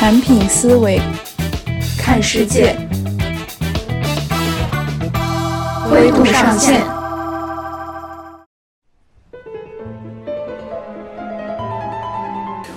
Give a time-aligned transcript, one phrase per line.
[0.00, 0.98] 产品思维，
[1.98, 2.74] 看世界，
[5.84, 6.82] 灰度上线。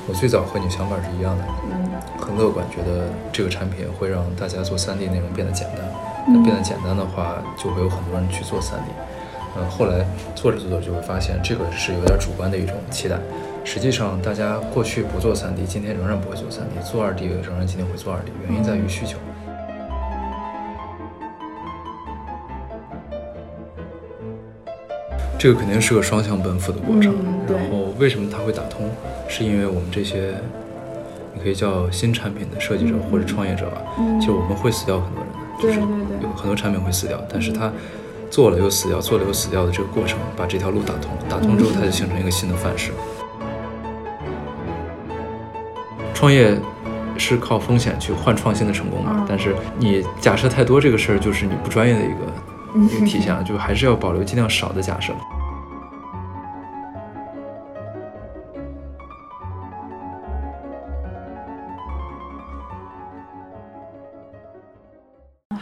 [0.06, 1.46] 我最早和你想法是一样的，
[2.20, 5.78] 很乐观，觉得这个产品会让大家做 3D 内容变得简单。
[6.28, 8.84] 那变得简单的话，就会有很多人去做 3D。
[9.56, 10.06] 嗯，后来
[10.36, 13.16] 做着做着就会发现，这个是有点主观的一种期待。
[13.66, 18.18] 实际上，大家过去不做 3D，今天仍然不会做 3D；做 2D 仍然今天会做 2D。
[18.48, 19.18] 原因在于需求。
[25.40, 27.16] 这个肯定是个双向奔赴的过程。
[27.48, 28.90] 然后，为什么它会打通？
[29.28, 30.36] 是因为我们这些，
[31.34, 33.82] 你可以叫新产品的设计者或者创业者吧。
[33.98, 34.20] 嗯。
[34.20, 35.80] 就我们会死掉很多人的，就是
[36.22, 37.72] 有很多产品会死掉，但是它。
[38.30, 42.92] 做了又死掉，做了又死掉的这个过程，把这条路打通，打通之后，它就形成一个新的范式。
[46.24, 46.58] 创业
[47.18, 49.26] 是靠风险去换创新的成功嘛？
[49.28, 55.12] 但是你假设太多这个事儿，就是你不专业的一个一个体现，就还是要保留尽量少的假设。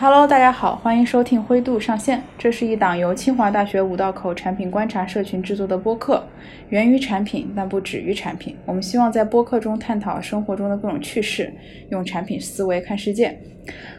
[0.02, 2.24] Hello，大家好，欢迎收听灰度上线。
[2.36, 6.28] 这是一档由清华大学五道口产品观察社群制作的播客，
[6.70, 8.58] 源于产品，但不止于产品。
[8.66, 11.54] 我们希望在播客中探讨生活中的各种趣事，
[11.92, 13.38] 用产品思维看世界。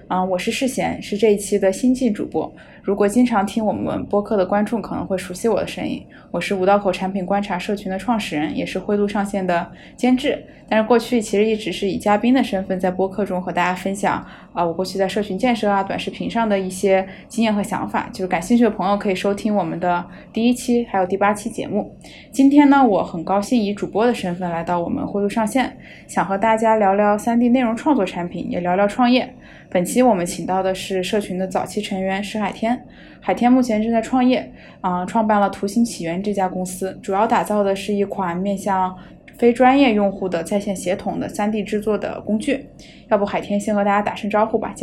[0.09, 2.53] 啊，我是世贤，是这一期的新晋主播。
[2.83, 10.45] 如果经常听我们播客的观众可能会熟悉我的声音，我是五道口产品观察社群的创始人，也是灰度上线的监制。
[10.69, 14.15] 但是过去其实一直是以嘉宾的身份在播客中和大家分享
[14.53, 18.09] 啊，我过去在社群建设啊、短视频上的一些经验和想法。
[18.13, 21.97] 就是感兴趣的朋友可以收听我们的第一期还有第八期节目。
[22.33, 25.77] 今天呢，我很高兴以主播的身份来到我们灰度上线，
[26.09, 29.33] 想和大家聊聊 3D 内容创作产品，也聊聊创业。
[29.71, 32.72] 本期我们请到的是社群的早期成员石海天。
[33.21, 38.97] 海天目前正在创业，啊，创办了图形起源这家公司，主要打造的是一款面向
[39.39, 42.67] 非专业用户的在线协同的 3D 制作的工具。
[43.09, 44.75] 要不海天先和大家打声招呼吧。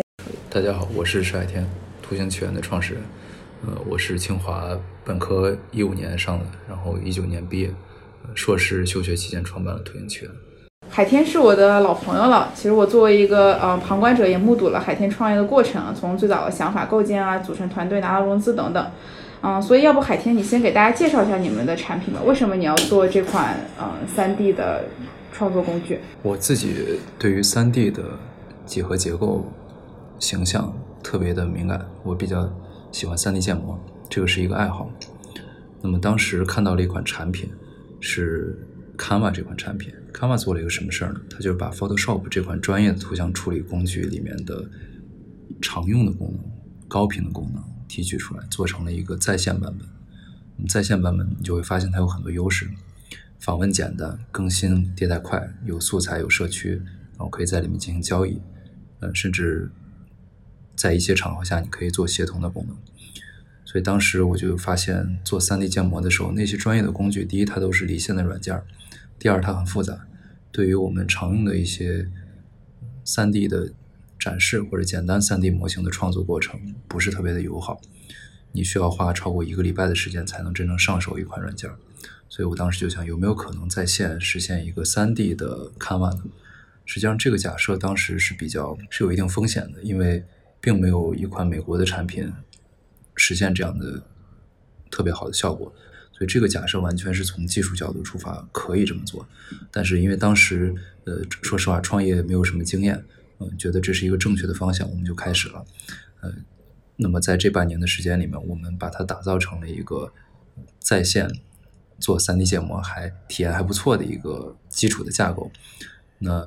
[0.49, 1.65] 大家好，我是石海天，
[2.01, 3.03] 图形起源的创始人。
[3.65, 4.69] 呃，我是清华
[5.03, 7.69] 本科一五年上的，然后一九年毕业，
[8.33, 10.31] 硕士休学期间创办了图形起源。
[10.91, 12.51] 海天是我的老朋友了。
[12.55, 18.85] 其实我作为一个呃旁观者，也目睹了海天创业的过程，从最早的想法构建啊，组成团队，拿到融资等等。
[19.41, 22.19] 嗯，所以要不海天你先给大家介绍一下你们的产品吧？
[22.25, 24.83] 为什么你要做这款呃三 D 的
[25.31, 25.99] 创作工具？
[26.23, 28.03] 我自己对于三 D 的
[28.65, 29.45] 几何结构
[30.17, 30.73] 形象
[31.03, 32.49] 特别的敏感，我比较
[32.91, 33.79] 喜欢三 D 建模，
[34.09, 34.89] 这个是一个爱好。
[35.81, 37.49] 那么当时看到了一款产品
[38.01, 38.65] 是。
[38.99, 41.21] Canva 这款产品，Canva 做了一个什么事儿呢？
[41.29, 44.69] 它就是把 Photoshop 这款专业的图像处理工具里面的
[45.61, 46.43] 常用的功能、
[46.87, 50.67] 高频的功能提取出来，做成了一个在线版本。
[50.67, 52.69] 在线版本，你就会发现它有很多优势：
[53.39, 56.71] 访问简单、更新迭代快、有素材、有社区，
[57.13, 58.41] 然后可以在里面进行交易。
[58.99, 59.71] 呃，甚至
[60.75, 62.75] 在一些场合下，你可以做协同的功能。
[63.63, 68.61] 所以当时我就发现，做 3D 建模的时候，那些专业的工具，第一它都是离线的软件
[69.19, 70.07] 第二它很复杂，
[70.51, 72.09] 对于我们常用的一些
[73.05, 73.73] 3D 的
[74.17, 77.81] 展示或者简单 3D 模型的创作过程，不是特别的友好。
[78.53, 81.69] 你需要花超过一个礼拜的时间才能真正上手一款软件
[82.29, 86.23] 所以我当时就想，有没有可能在线实现一个 3D 的 Canva 呢？
[86.85, 90.23] 实际上这个假设当时是比较是有一定风险的，因为
[90.59, 92.31] 并没有一款美国的产品。
[93.21, 94.01] 实现这样的
[94.89, 95.73] 特别好的效果，
[96.19, 99.25] 所以这个假设完全是从技术角度出发，可以这么做。
[99.71, 100.75] 但是因为当时
[101.05, 103.01] 呃，说实话，创业没有什么经验，
[103.39, 105.65] 嗯，觉得这是一个正确的方向，我们就开始了。
[106.19, 106.29] 呃，
[106.97, 110.11] 那么在这半年的时间里面，我们把它打造成了一个
[110.79, 111.31] 在线
[111.99, 115.49] 做 3D 建模还体验还不错的一个基础的架构。
[116.17, 116.45] 那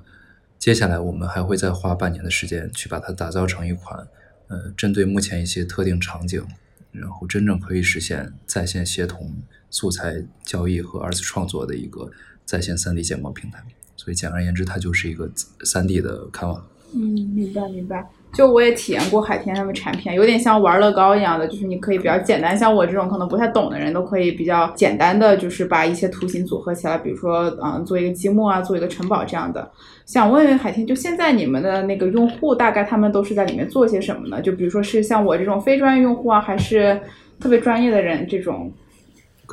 [0.59, 4.07] 接下来我们还会再花半年的时间去把它打造成一款
[4.49, 6.47] 呃，针对目前一些特定场景。
[6.93, 9.35] 然后真正可以实现在线协同、
[9.73, 12.09] 素材交易和二次创作的一个
[12.45, 13.59] 在线 3D 建模平台。
[13.97, 15.29] 所以简而言之，它就是一个
[15.65, 16.61] 3D 的 Canva。
[16.95, 17.01] 嗯，
[17.35, 18.07] 明白明白。
[18.35, 29.71] 就我也体验过海天他们产品，有点像玩乐高一样的，就是你可以比较简单，像我这种可能不太懂的人都可以比较简单的，就是把一些图形组合起来，比如说嗯做一个积木啊，做一个城堡这样的。
[30.07, 34.41] 想问问海天，就现在你们的那个用户，大概他们都是在里面做些什么呢？
[34.41, 36.99] 就比如说是像我这种非专业用户啊，还是
[37.39, 38.73] 特别专业的人这种？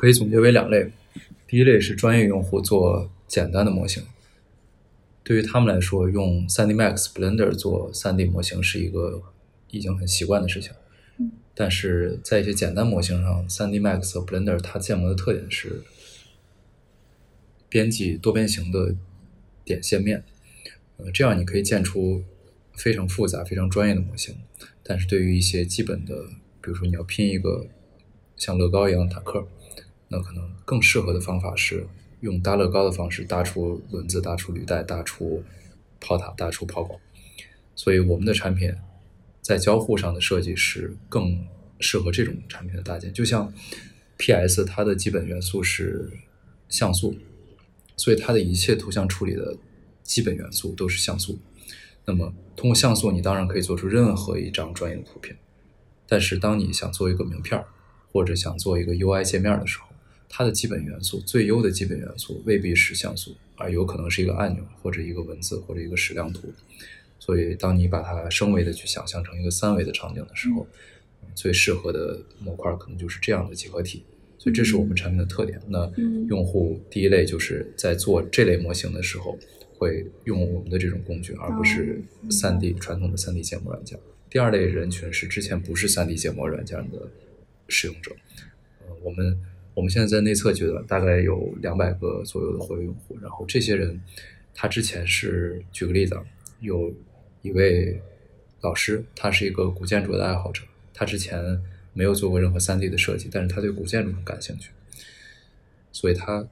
[0.00, 0.90] 可以总结为两类，
[1.46, 4.02] 第一类是专业用户做简单的模型。
[5.22, 9.22] 对于他们来说，用 3D Max、Blender 做 3D 模型是一个
[9.68, 10.72] 已经很习惯的事情。
[11.18, 15.82] 嗯但是在一些简单模型上，3D Max 和 Blender 它建模的特点是
[17.68, 18.94] 编辑多边形的
[19.62, 20.24] 点线面，
[20.96, 22.24] 呃，这样你可以建出
[22.72, 24.34] 非常复杂、非常专业的模型。
[24.82, 26.24] 但是对于一些基本的，
[26.62, 27.66] 比如说你要拼一个
[28.38, 29.46] 像乐高一样的坦克，
[30.12, 31.86] 那可能更适合的方法是
[32.18, 35.42] 用搭乐高的方式搭出轮子、搭出履带、搭出
[36.00, 36.98] 炮塔、搭出炮管。
[37.76, 38.74] 所以我们的产品
[39.40, 41.46] 在交互上的设计是更
[41.78, 43.12] 适合这种产品的搭建。
[43.12, 43.52] 就像
[44.18, 46.10] PS 它的基本元素是
[46.68, 47.16] 像素，
[47.96, 49.56] 所以它的一切图像处理的
[50.02, 51.38] 基本元素都是像素。
[52.04, 55.36] 那么通过像素，你当然可以做出任何一张专业的图片。
[56.08, 57.64] 但是当你想做一个名片儿，
[58.12, 59.86] 或者想做一个 UI 界面的时候，
[60.32, 66.50] 它的基本元素，最优的基本元素未必是像素，而有可能是一个按钮，或者一个文字，或者一个矢量图。
[67.18, 70.64] 所以，当你把它升维的去想象成一个三维的场景的时候，
[71.34, 74.04] 最适合的模块可能就是这样的几何体。
[74.38, 75.60] 所以，这是我们产品的特点。
[75.66, 79.36] 那嗯用户第一类就是在做这类模型的时候，
[79.76, 83.98] 会用我们的这种工具，而不是哦三 D 传统的三 D 建模软件。
[84.30, 87.10] 第二类人群是之前不是三 D 建模软件的
[87.68, 88.16] 使用者。
[88.86, 89.38] 呃，我们
[89.74, 94.00] 我们现在在内测阶段大概有两百个左右的活跃用户，然后这些人
[94.54, 96.24] 他之前是举个例子啊，
[96.60, 96.92] 有
[97.42, 98.00] 一位
[98.60, 100.62] 老师，他是一个古建筑的爱好者，
[100.92, 101.60] 他之前
[101.92, 104.70] 没有做过任何三 D 的设计，但是他对古建筑很感兴趣，
[105.92, 106.46] 所以他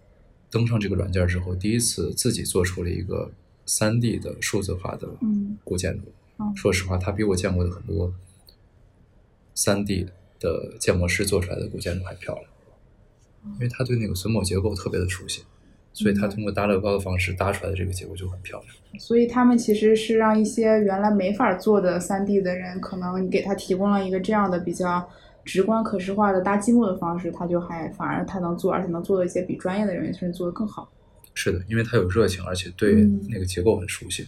[0.50, 3.30] 登上这个软件之后，第一次自己做出了一个
[3.66, 5.58] 三 D 的数字化的嗯。
[5.62, 6.12] 古建筑。
[6.38, 6.52] 哦。
[6.56, 8.14] 说实话，他比我见过的很多
[9.54, 10.06] 三 D
[10.40, 12.46] 的建模师做出来的古建筑还漂亮，
[13.54, 15.42] 因为他对那个榫卯结构特别的熟悉，
[15.92, 19.00] 所以他通过搭乐高的方式搭出来的这个结构就很漂亮。
[19.00, 25.08] 所以他们其实是让一些原来没法做的三 D 的人，可能你给他提供了一个这样的比较
[25.44, 30.90] 直观可视化的搭积木的方式，他就还反而他能做，而且能做的一些比专业的人员甚至做得更好。
[31.34, 34.26] 是的，因为他有热情，而且对嗯那个结构很熟悉。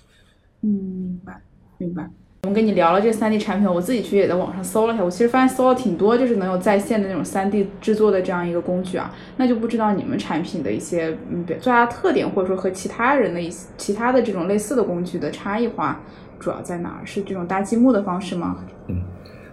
[0.62, 1.42] 嗯，明白，
[1.78, 2.10] 明白。
[2.42, 9.14] 我们跟你聊了这三 D 产品，我自己去也在网上搜了一下，我其实发现搜了挺多，就是能有在线的那种三 D 制作的这样一个工具啊。
[9.36, 16.02] 那就不知道你们产品的一些嗯最大的特点，或者说和其他人的一些其他的这种类似的工具的差异化
[16.38, 17.04] 主要在哪儿？
[17.04, 18.64] 是这种搭积木的方式吗？
[18.88, 19.02] 嗯，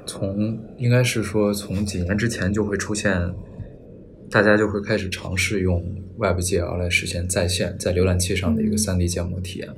[0.05, 3.13] 从应该是说从几年之前就会出现，
[4.31, 5.83] 大家就会开始尝试用
[6.17, 9.67] WebGL 来实现在线在浏览器上的一个嗯 3D 建模体验。
[9.69, 9.75] 嗯，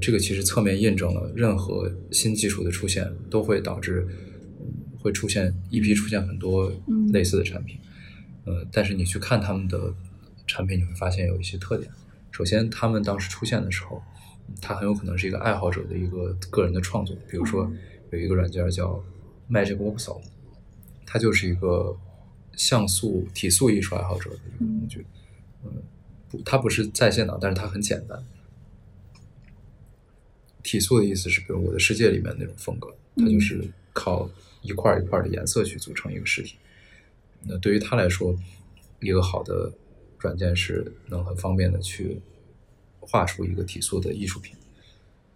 [0.00, 4.06] 这个其实侧面印证了任何新技术的出现都会导致，
[4.60, 7.78] 嗯，会出现一批出现很多嗯类似的产品。
[8.44, 9.94] 呃，但是你去看他们的
[10.46, 11.90] 产品，你会发现有一些特点。
[12.30, 14.02] 首先，他们当时出现的时候，
[14.60, 17.70] 它很有可能是一个爱好者的一个个人的创作，比如说
[18.10, 19.02] 有一个软件叫
[19.50, 20.20] Magic Voxel，
[21.06, 21.96] 它就是一个
[22.56, 25.06] 像素体素艺术爱好者的一个工具。
[25.64, 25.70] 嗯，
[26.28, 28.22] 不，它不是在线的，但是它很简单。
[30.64, 33.62] 体素的意思是，比如我的世界里面那种风格，它就是
[33.92, 34.28] 靠
[34.62, 36.56] 一块儿一块儿的颜色去组成一个实体。
[37.42, 38.36] 那对于他来说，
[39.00, 39.70] 一个好的
[40.18, 42.18] 软件是能很方便的去
[42.98, 44.56] 画出一个体素的艺术品，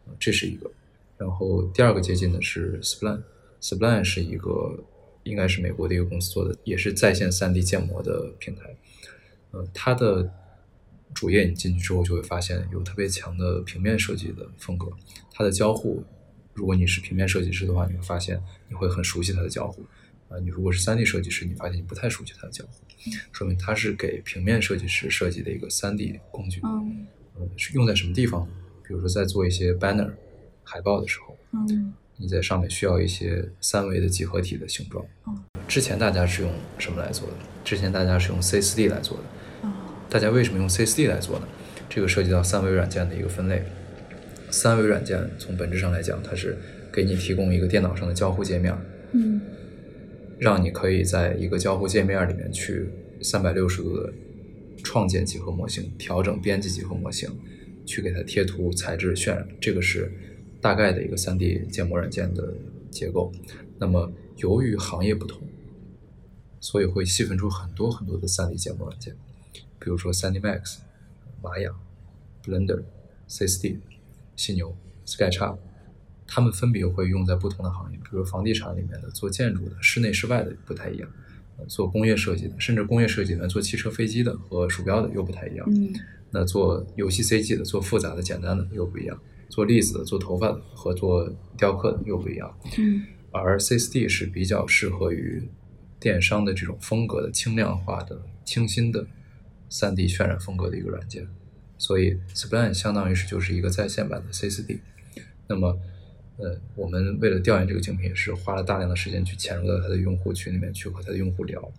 [0.06, 0.70] 呃这是一个。
[1.18, 4.82] 然后第二个接近的是 Spline，Spline 是一个
[5.24, 8.74] 应该是美国的一个公司做的，也是在线 3D 建模的平台。
[9.50, 10.32] 呃，它的
[11.14, 14.86] 主页你进去之后就会发现有特别强的平面设计的风格，
[15.32, 16.04] 它的交互，
[16.54, 19.84] 如果你是平面设计师的话，你会发现你会很熟悉它的交互。
[20.28, 22.84] 啊，你如果是三 D 设计师，你发现你不太熟悉它的交互，
[23.32, 26.60] 说明它是给平面设计师设计的一个三 D 工具。
[26.64, 28.46] 嗯呃，是用在什么地方？
[28.86, 30.12] 比如说在做一些 banner
[30.62, 35.04] 海报的时候，嗯你在上面需要一些三维的几何体的形状。
[35.24, 35.34] 哦
[35.68, 37.34] 之前大家是用什么来做的？
[37.62, 39.24] 之前大家是用 C4D 来做的。
[40.08, 41.46] 哦大家为什么用 C4D 来做呢？
[41.88, 43.62] 这个涉及到三维软件的一个分类。
[44.50, 46.56] 三维软件从本质上来讲，它是
[46.90, 48.74] 给你提供一个电脑上的交互界面，
[49.12, 49.40] 嗯
[50.38, 52.88] 让你可以在一个交互界面里面去
[53.20, 54.10] 三百六十度的
[54.82, 57.28] 创建几何模型，调整编辑几何模型，
[57.84, 60.10] 去给它贴图、材质、渲染，这个是
[60.60, 62.54] 大概的一个三 D 建模软件的
[62.90, 63.30] 结构。
[63.78, 65.42] 那么由于行业不同，
[66.60, 69.14] 所以会细分出很多很多的三 D 建模软件，
[69.78, 70.78] 比如说 3D Max、
[71.42, 71.70] 玛雅、
[72.44, 72.82] Blender、
[73.28, 73.78] CSD、
[74.36, 75.58] 犀牛、SketchUp，
[76.26, 81.08] 它们分别会用在不同的行业，比如房地产里面的做建筑的，室内室外的不太一样，
[81.58, 85.66] 呃做工业设计的，甚至工业设计的做汽车、飞机的和鼠标的又不太一样。
[85.70, 85.94] 嗯
[86.30, 89.18] 那做游戏 CG 的、做复杂的、简单的又不一样，
[89.48, 92.54] 做粒子的、做头发的和做雕刻的又不一样。
[92.76, 95.48] 嗯而 CSD 是比较适合于
[95.98, 99.06] 电商的这种风格的轻量化的、清新的
[99.70, 101.26] 3D 渲染风格的一个软件，
[101.76, 104.80] 所以 Spline 相当于是就是一个在线版的 CCD。
[105.46, 105.78] 那么，
[106.36, 111.72] 呃，我们为了调研这个竞品，是花了大量的时间去潜入到它的用户群里面去和它的用户聊，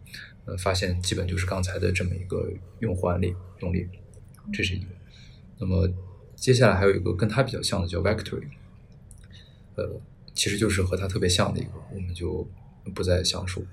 [0.45, 3.87] 呃，发现基本就是刚才的这么一个用户案例用例，
[4.51, 4.87] 这是一个。
[5.59, 5.87] 那么
[6.35, 8.47] 接下来还有一个跟它比较像的叫 Vectory，
[9.75, 10.01] 呃，
[10.33, 12.47] 其实就是和它特别像的一个，我们就
[12.93, 13.65] 不再详述。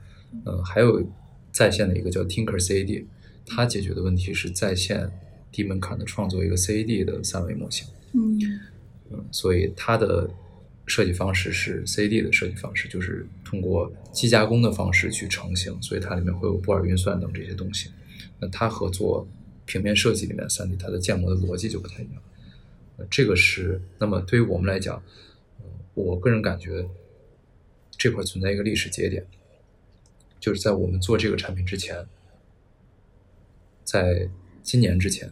[0.44, 1.08] 嗯、还有
[1.52, 3.06] 在线的一个叫 Tinker CAD，
[3.46, 5.10] 它解决的问题是在线
[5.52, 7.86] 低门槛的创作一个 CAD 的三维模型。
[8.12, 8.38] 嗯
[9.10, 10.28] 嗯，所以它的
[10.86, 17.90] 设计方式是 CAD 的设计方式，就是通过机加工的方式去成型，所以它里面会有布尔运算等这些东西。
[18.40, 19.26] 那它和做
[19.64, 22.22] 平面设计里面三 D 它的建模的逻辑就不太一样。
[22.96, 24.96] 呃，这个是那么对于我们来讲，
[25.58, 26.88] 呃我个人感觉
[27.96, 29.24] 这块存在一个历史节点，
[30.40, 32.06] 就是在我们做这个产品之前，
[33.86, 34.28] 在
[34.64, 35.30] 今年之前，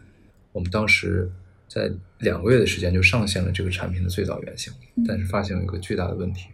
[0.53, 1.29] 我们当时
[1.67, 4.73] 在两个月的时间就上线了这个产品的最早原型，
[5.05, 6.49] 但是发现有一个巨大的问题，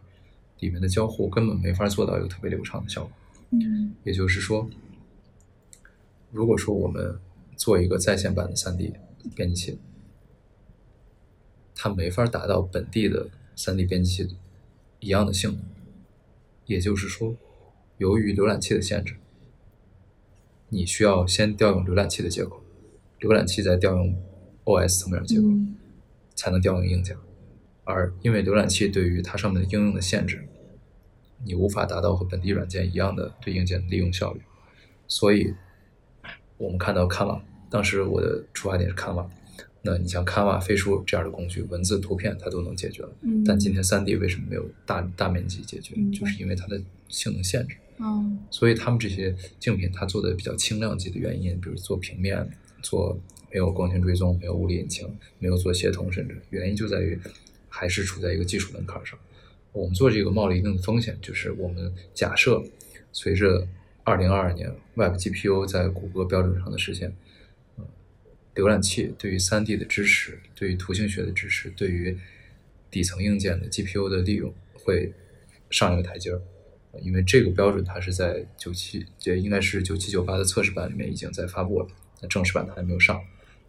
[0.60, 3.12] 里面的交互根本没法做到一个特别流畅的效果。
[3.50, 4.70] 嗯也就是说，
[6.30, 7.18] 如果说我们
[7.54, 8.94] 做一个在线版的三 D
[9.36, 9.78] 编辑器，
[11.74, 14.36] 它没法达到本地的三 D 编辑器
[15.00, 15.60] 一样的性能。
[16.64, 17.36] 也就是说，
[17.98, 19.16] 由于浏览器的限制，
[20.70, 22.62] 你需要先调用浏览器的接口，
[23.20, 24.16] 浏览器再调用
[24.64, 25.76] OS 层面的接口，嗯
[26.34, 27.14] 才能调用硬件。
[27.84, 30.48] 而因为浏览器对于它上面的应用的限制，
[31.44, 34.40] 你无法达到和本地软件一样的对硬件的利用效率。
[35.06, 35.52] 所以，
[36.56, 39.26] 我们看到 Canva，当时我的出发点是 Canva。
[39.82, 43.10] 那你像 Canva、飞书这样的工具，文字、图片它都能解决了。
[43.22, 47.76] 嗯，但今天 3D 为什么没有大大面积解决就是因为它的性能限制。
[48.02, 52.48] 嗯所以他们这些竞品它做的比较轻量级的原因，比如做平面、
[52.82, 53.18] 做
[53.50, 55.06] 没有光圈追踪、没有物理引擎、
[55.38, 57.18] 没有做协同，甚至原因就在于
[57.68, 59.18] 还是处在一个技术门槛上。
[59.72, 62.62] 我们做这个冒了一定的风险，就是我们假设
[63.12, 63.68] 随着
[64.04, 67.14] 2022年 Web GPU 在谷歌标准上的实现，
[67.76, 67.84] 呃，
[68.54, 72.18] 浏览器对于 3D 的支持、对于图形学的支持、对于
[72.90, 75.12] 底层硬件的 GPU 的利用会
[75.70, 76.40] 上一个台阶儿。
[76.92, 81.86] 呃因为这个标准它是在九七，这应该是九七九八的测试版里面已经在发布了，
[82.20, 83.20] 那正式版它还没有上。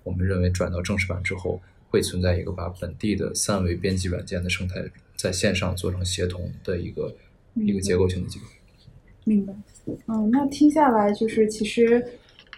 [0.04, 4.84] 我们认为转到正式版之后，会存在一个把本地的三维编辑软件的生态
[5.16, 7.16] 在线上做成协同的一个
[7.54, 8.46] 一个结构性的机构。
[9.24, 9.54] 明白。
[10.08, 12.04] 嗯，那听下来就是其实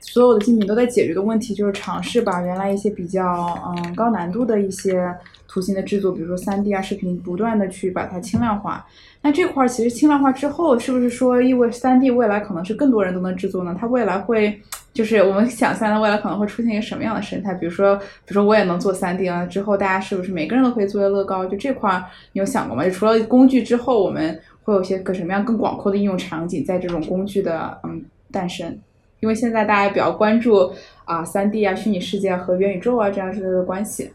[0.04, 5.12] 所有的竞品都在解决的问题，就是尝试把原来一些比较嗯高难度的一些
[5.48, 8.86] 图形的制作，比如说3 D 啊视频，不断的去把它轻量化。
[9.22, 13.76] 那这块儿其实轻量化之后，是不是说意味3 D 未来可能是更多人都能制作呢？
[13.80, 14.62] 它未来会
[14.94, 17.54] 就是我们想象的未来可能会出现一个什么样的生态？
[17.54, 21.46] 比如说，比如说我也能做3 D 了，之后大家是不是每个人都可以做乐高？
[21.46, 22.84] 就这块儿你有想过吗？
[22.84, 28.78] 就除了工具之后，我们会有些个什么样更广阔的应用场景在这种工具的嗯诞生？
[29.24, 30.70] 因为现在大家比较关注
[31.06, 34.12] 啊三 D 啊、虚拟世界和元宇宙啊这样之类的关系。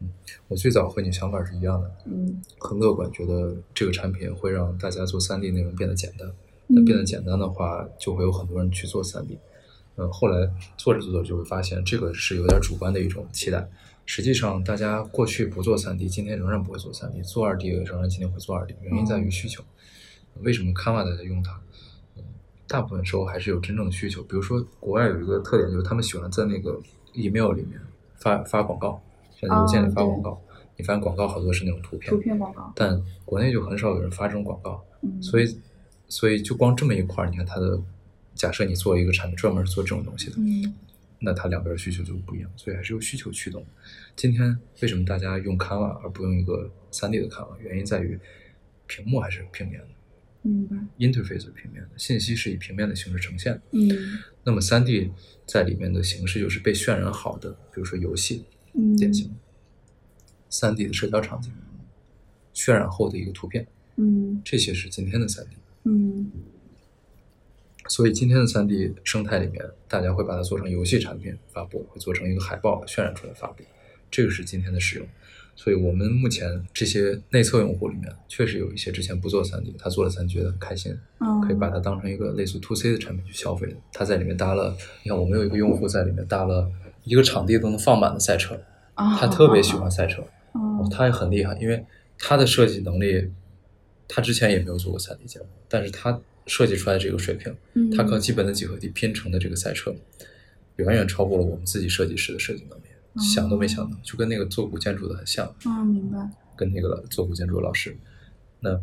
[0.00, 0.08] 嗯
[0.48, 6.26] 我最早和你想法是一样的，嗯很乐观，觉得这个产品会让大家做三 D 内容变得简单。
[6.66, 9.38] 那变得简单的话，就会有很多人去做三 D。
[9.96, 13.68] 嗯，后来做着做着就会发现，这个是有点主观的一种期待。
[14.06, 19.62] 实际上，大家过去不做三 D，今天仍然不会做三 D；做二 D 仍然今天会做二 D 原因在于需求。
[20.40, 21.60] 为什么 Canva 大家用它？
[22.74, 24.22] 嗯，大部分时候还是有真正的需求。
[24.24, 26.80] 比如说，国外有一个特点，就是他们喜欢在那个
[27.12, 27.80] email 里面
[28.16, 29.00] 发发广告，
[29.38, 30.40] 现在邮件里发广告。
[30.76, 32.72] 你发现广告好多是那种图片，图片广告。
[32.74, 34.84] 但国内就很少有人发这种广告。
[35.02, 35.60] 嗯，所以，
[36.08, 37.80] 所以就光这么一块儿，你看它的，
[38.34, 40.74] 假设你做一个产品专门做这种东西的，嗯
[41.20, 43.64] 那它两边的需求就不一样，所以还是由需求驱动。
[44.16, 47.56] 今天为什么大家用 Canva 而不用一个 3D 的 Canva？
[47.60, 48.18] 原因在于
[48.86, 49.86] 屏幕还是平面的
[50.50, 50.76] 明白。
[50.98, 53.62] ，interface 是平面的，信息是以平面的形式呈现的。
[53.72, 55.10] 嗯那么三 D
[55.46, 59.34] 在里面的形式就是被渲染好的，比如说游戏，嗯，典型。
[60.50, 61.50] 3D 的社交场景，
[62.54, 65.56] 渲染后的一个图片，嗯这些是今天的三 D。
[65.84, 66.30] 嗯
[67.88, 73.64] 所以今天的三 D 生态里面，大家会把它做成游戏产品发布，会做成一个海报渲染出来发布，
[74.10, 75.08] 这个是今天的使用。
[75.56, 81.40] 所以我们目前这些内测用户里面，确实有一些之前不做三 D，他做了三 D 觉得很开心，嗯。
[81.40, 83.74] 可以把它当成一个类似 to C 的产品去消费的。
[83.92, 86.70] 他在里面搭了，你看我们有一个用户在里面搭了
[87.04, 88.58] 一个场地都能放满的赛车，
[88.94, 90.24] 啊，他特别喜欢赛车，
[90.90, 91.84] 他也很厉害，因为
[92.18, 93.30] 他的设计能力，
[94.08, 98.04] 他之前也没有做过三 D 建模，但是他设计出来这个水平，嗯他。
[98.04, 99.94] 靠基本的几何体拼成的这个赛车，
[100.76, 102.83] 远远超过了我们自己设计师的设计能力，
[103.18, 107.96] 想都没想到，就跟那个做古建筑的很像，啊，明白，跟那个做古建筑的老师，
[108.60, 108.80] 那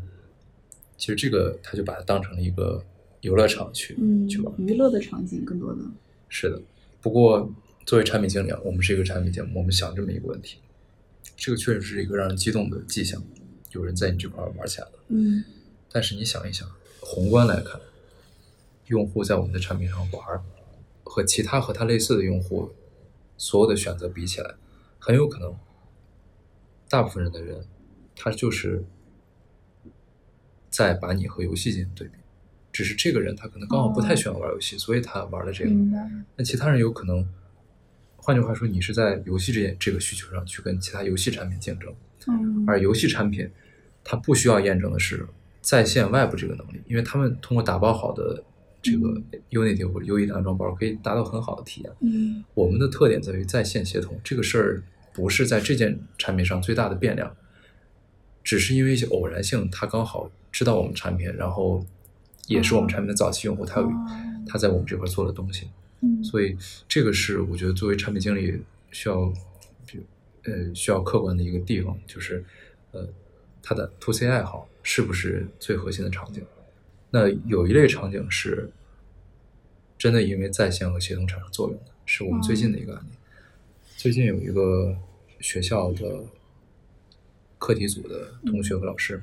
[0.97, 2.83] 其实这个他就把它当成了一个
[3.21, 5.81] 游乐场去、嗯去玩，，娱乐的场景更多的，
[6.29, 6.61] 是的。
[7.01, 7.51] 不过
[7.85, 10.59] 作为产品经理啊，我们是一个产品节目，我们想这么一个问题，
[11.35, 13.21] 这个确实是一个让人激动的迹象，
[13.71, 14.93] 有人在你这块玩起来了。
[15.09, 15.43] 嗯。
[15.91, 16.69] 但是你想一想，
[17.01, 17.81] 宏观来看，
[18.87, 20.39] 用户在我们的产品上玩，
[21.03, 22.71] 和其他和他类似的用户
[23.41, 24.53] 所有的选择比起来，
[24.99, 25.57] 很有可能，
[26.87, 27.65] 大部分人的人，
[28.15, 28.83] 他就是
[30.69, 32.13] 在把你和游戏进行对比，
[32.71, 35.71] 只是这个人他可能刚好不太喜欢玩游戏，所以他玩了这个。
[36.35, 37.27] 那其他人有可能，
[38.15, 41.91] 换句话说，你是在游戏这件这个需求上去跟其他游戏产品竞争，
[42.27, 43.49] 嗯而游戏产品
[44.03, 45.27] 它不需要验证的是
[45.61, 48.43] 在线外部这个能力，因为他们通过打包好的
[48.81, 49.21] 这个
[49.51, 51.91] Unity 或者 UE 的安装包可以达到很好的体验。
[52.01, 52.43] 嗯。
[52.53, 54.83] 我们的特点在于在线协同，这个事儿
[55.13, 57.35] 不是在这件产品上最大的变量，
[58.43, 61.85] 只是因为一些偶然性，他刚好知道我们产品，然后
[62.47, 63.91] 也是我们产品的早期用户，他有哦。
[64.47, 65.69] 他在我们这块做的东西，
[66.01, 66.23] 嗯。
[66.23, 66.57] 所以
[66.87, 68.59] 这个是我觉得作为产品经理
[68.91, 69.31] 需要，
[69.85, 69.99] 比
[70.43, 72.43] 呃需要客观的一个地方，就是
[72.91, 73.07] 呃
[73.61, 76.43] 他的 to C 爱好是不是最核心的场景？
[77.11, 78.71] 那有一类场景是
[79.97, 83.09] 真的因为在线和协同产生作用的，是我们最近的一个案例。
[83.97, 84.97] 最近有一个
[85.39, 86.23] 学校的
[87.59, 89.21] 课题组的同学和老师，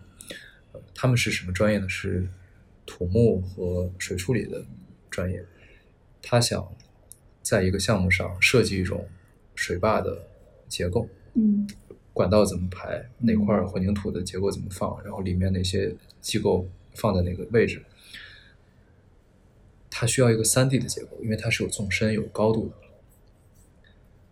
[0.72, 1.88] 呃他们是什么专业呢？
[1.88, 2.28] 是
[2.86, 4.64] 土木和水处理的
[5.10, 5.44] 专业。
[6.20, 6.70] 他想
[7.42, 9.08] 在一个项目上设计一种
[9.54, 10.28] 水坝的
[10.68, 11.66] 结构，嗯
[12.12, 16.68] 管道怎么排，哪块混凝土的结构怎么放，然后里面哪些机构
[16.98, 17.82] 放在哪个位置。
[19.90, 22.74] 它需要一个三 D 的结构，因为它是有纵深、有高度的。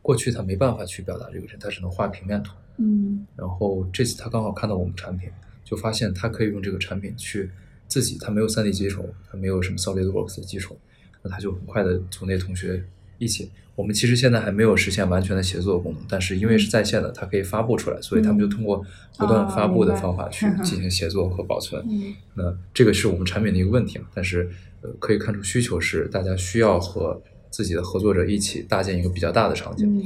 [0.03, 2.55] 过去他没办法去表达这个人，他只能画平面图。
[2.77, 5.29] 嗯然后这次他刚好看到我们产品，
[5.65, 7.51] 就发现他可以用这个产品去
[7.89, 10.79] 自己，他没有三 D 基础，他没有什么 SolidWorks 的基础，
[11.23, 12.85] 那他就很快的从那同学
[13.19, 13.51] 一起。
[13.75, 18.83] 我们其实现在还没有实现完全的协作功能，但是因为是在线的，它可以发布出来，所以他们就通过
[19.19, 21.85] 不断发布的方法 去进行协作和保存。
[21.87, 24.49] 嗯那这个是我们产品的一个问题嘛，但是
[24.81, 30.03] 呃可以看出需求是大家需要和自己的合作者一起搭建一个比较大的场景，嗯，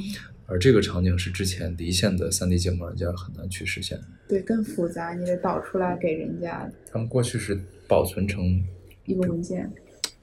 [0.47, 4.01] 而这个场景是之前离线的三 D 建模软件很难去实现。
[4.29, 8.65] 对，更复杂，你得导出来给人家他们过去是保存成
[9.05, 9.71] 一个文件，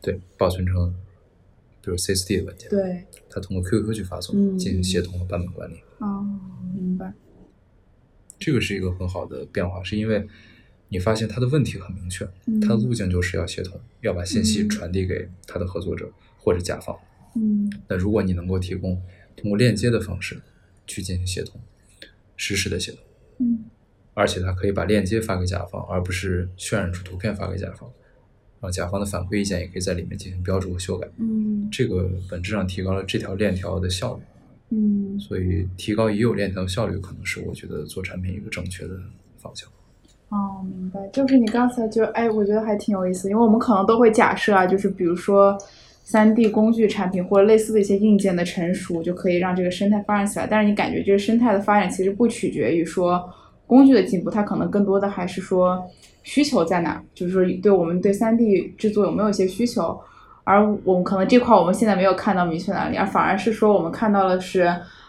[0.02, 0.94] 对保存成，
[1.88, 4.58] 比如 CSD 的文件，对，它通过 QQ 去发送，嗯。
[4.58, 5.76] 进行协同和版本管理。
[6.00, 6.28] 哦，
[6.76, 7.14] 明白，
[8.38, 10.28] 这个是一个很好的变化，是因为
[10.90, 12.60] 你发现它的问题很明确，嗯。
[12.60, 14.70] 它的路径就是要协同，要把信息嗯。
[14.70, 16.94] 传递给它的合作者或者甲方。
[17.38, 17.72] 嗯。
[17.88, 19.02] 那如果你能够提供
[19.38, 20.42] 通过链接的方式
[20.86, 21.62] 去进行协同，
[22.36, 23.00] 实时的协同，
[23.38, 23.64] 嗯。
[24.14, 27.90] 而且它可以把链接发给甲方，而不是渲染出图片发给甲方，
[28.60, 31.08] 然后甲方的反馈意见也可以在里面进行标注和修改。
[31.18, 34.22] 嗯这个本质上提高了这条链条的效率，
[34.72, 38.94] 嗯，所以提高已有链条的效率，可能是我觉得做产品一个正确的
[39.38, 39.70] 方向。
[40.30, 45.58] 哦，明白，就是你刚才就哎，我觉得还挺有意思，因为我们可能都会假设啊，就是比如说。
[46.10, 50.48] 三 D 工具产品或者类似的一些硬件的成熟，就可以让这个生态发展起来。
[50.48, 53.22] 但是你感觉这个生态的发展其实不取决于说
[53.66, 55.86] 工具的进步，它可能更多的还是说
[56.28, 59.98] 需求在哪，就是说对我们对三 D 制作有没有一些需求。
[60.44, 64.64] 而我们可能这块我们现在没有看到明确的案例，而反而是说我们看到的是，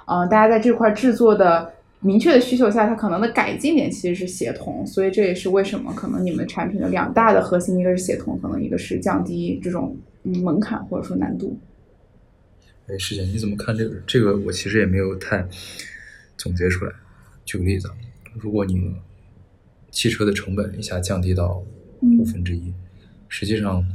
[0.06, 11.58] 嗯、大家在这块制作的明确的需求下，它可能的改进点其实是协同，所以这也是为什么可能你们产品的两大的核心，一个是协同，可能一个是降低这种嗯门槛或者说难度。
[12.88, 13.96] 哎，师姐，你怎么看这个？
[14.06, 15.44] 这个我其实也没有太
[16.36, 16.92] 总结出来。
[17.44, 17.90] 举个例子，
[18.34, 18.94] 如果你
[19.90, 21.62] 汽车的成本一下降低到
[22.02, 22.72] 嗯五分之一，
[23.28, 23.86] 实际上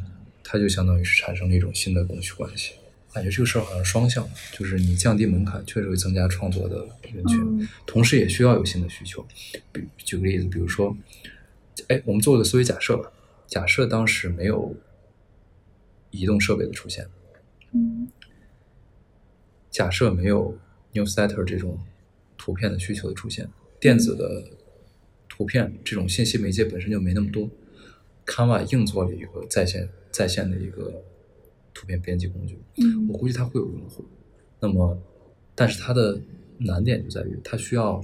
[0.43, 2.73] 它就相当于是产生了一种新的供需关系。
[3.13, 6.77] 感觉这个事儿好像双向的，就是你降低门槛，确实会增加创作的
[7.13, 9.23] 人群，嗯同时也需要有新的需求。
[9.71, 10.97] 比举个例子，比如说，
[11.89, 13.12] 哎，我们做个思维假设吧，
[13.45, 14.75] 假设当时没有
[16.10, 17.06] 移动设备的出现，
[17.71, 18.08] 嗯
[19.69, 20.58] 假设没有
[20.93, 21.79] newsletter 这种
[22.36, 23.47] 图片的需求的出现，
[23.79, 24.43] 电子的
[25.43, 27.49] 图片这种信息媒介本身就没那么多
[28.25, 31.03] ，Canva 硬做了一个在线在线的一个
[31.73, 34.06] 图片编辑工具，嗯我估计它会有用户。
[34.62, 34.97] 那么，
[35.53, 36.17] 但是它的
[36.60, 38.01] 难点就在于它需要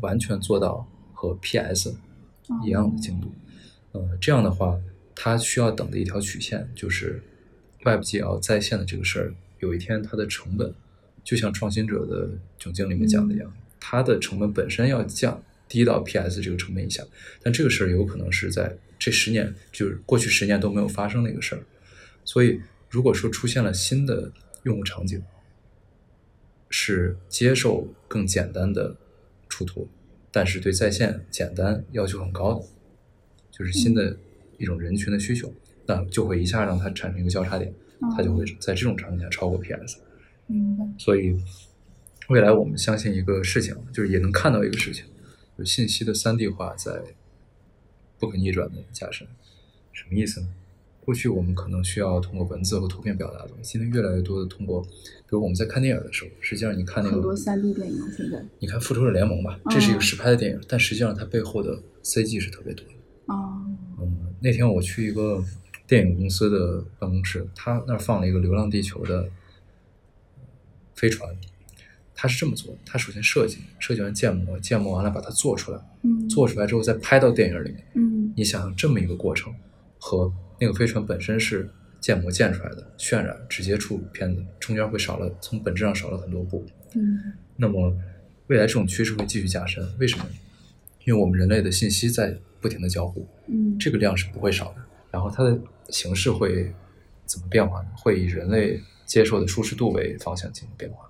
[0.00, 1.94] 完全做到和 PS
[2.64, 3.30] 一样的精度。
[3.92, 4.80] 呃，这样的话，
[5.14, 7.22] 它需要等的一条曲线就是
[7.84, 10.72] WebGL 在线的这个事儿，有一天它的成本，
[11.22, 17.04] 就像创新者的窘境里面讲的一样，它的成本本身要降低到 PS 这个成本以下，
[17.42, 21.62] 但这个事儿有可能是在这十年，就是过去十年都没有发生的一个事儿。
[22.24, 24.32] 所以，如果说出现了新的
[24.64, 25.22] 用户场景，
[26.70, 28.96] 是接受更简单的
[29.48, 29.88] 出图，
[30.30, 32.66] 但是对在线简单要求很高的，
[33.50, 34.16] 就是新的
[34.58, 35.52] 一种人群的需求，
[35.86, 37.72] 那就会一下让它产生一个交叉点，
[38.16, 39.98] 它就会在这种场景下超过 PS。
[40.46, 40.84] 明白。
[40.98, 41.34] 所以，
[42.28, 45.04] 未来我们相信一个事情，就是也能看到一个事情，
[45.58, 47.02] 就信息的三 D 化在
[48.16, 49.26] 不可逆转的加深。
[49.92, 50.48] 什么意思呢？
[51.04, 54.88] 过去我们可能需要通过文字和图片表达的东西，现在越来越多的通过，比
[55.30, 58.44] 如我们在看电影的时候，实际上你看那很多个，三 D 电影现在。
[58.58, 62.92] 你看《复仇者联盟》吧，这是一个实拍的电影，但实际上它背后的 CG 是特别多的。
[63.26, 63.64] 哦。
[64.00, 65.42] 嗯，那天我去一个
[65.86, 69.28] 电影公司的办公室，他那儿放了一个《流浪地球》的
[70.94, 71.34] 飞船。
[72.20, 76.28] 他是这么做的：他首先设计，设计完建模，建模完了把它做出来，嗯。
[76.28, 77.84] 做出来之后再拍到电影里面。
[77.94, 78.34] 嗯。
[78.36, 79.54] 你想想这么一个过程，
[80.00, 86.66] 和那个飞船本身是建模建出来的，渲染直接出片子，中间会少了，从本质上少了很多步。
[86.96, 87.34] 嗯。
[87.54, 87.96] 那么
[88.48, 90.26] 未来这种趋势会继续加深，为什么？
[91.04, 93.78] 因为我们人类的信息在不停的交互，嗯。
[93.78, 94.78] 这个量是不会少的。
[95.12, 95.56] 然后它的
[95.90, 96.74] 形式会
[97.26, 97.88] 怎么变化呢？
[97.96, 101.08] 会以人类接受的舒适度为方向进行变化。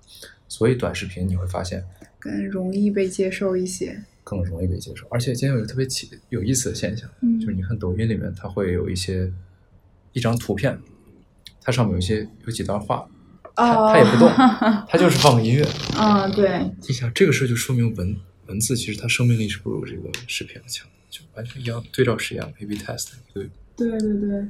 [0.49, 1.81] 所以短视频你会发现
[2.19, 4.03] 更容易被接受一些。
[4.21, 5.07] 更容易被接受。
[5.09, 9.31] 而且今天有一个特别奇有意思的现象，嗯就是你看抖音里面，它会有一些
[10.13, 10.77] 一张图片，
[11.61, 13.09] 它上面有一些有几段话，
[13.55, 13.91] 它哦。
[13.91, 14.29] 它也不动，
[14.87, 15.65] 它就是放个音乐。
[15.97, 16.69] 嗯，对。
[16.87, 18.15] 你想这个事儿就说明文
[18.47, 24.47] 文字其实它生命力是不如这个视频的强，就完全一样，对照是一样，A/B test 一个对对对，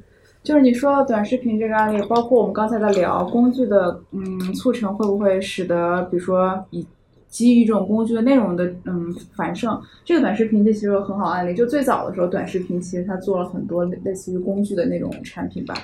[0.49, 6.83] 就是你说短视频这个案例，包括我们刚才在聊工具的嗯促成，会不会使得比如说以
[7.27, 11.53] 基于这种工具的内容的嗯繁盛，这个短视频这其实有很好案例。
[11.53, 15.75] 就最早的时候，短视频其实它做了很多类类似于工具的那种产品吧，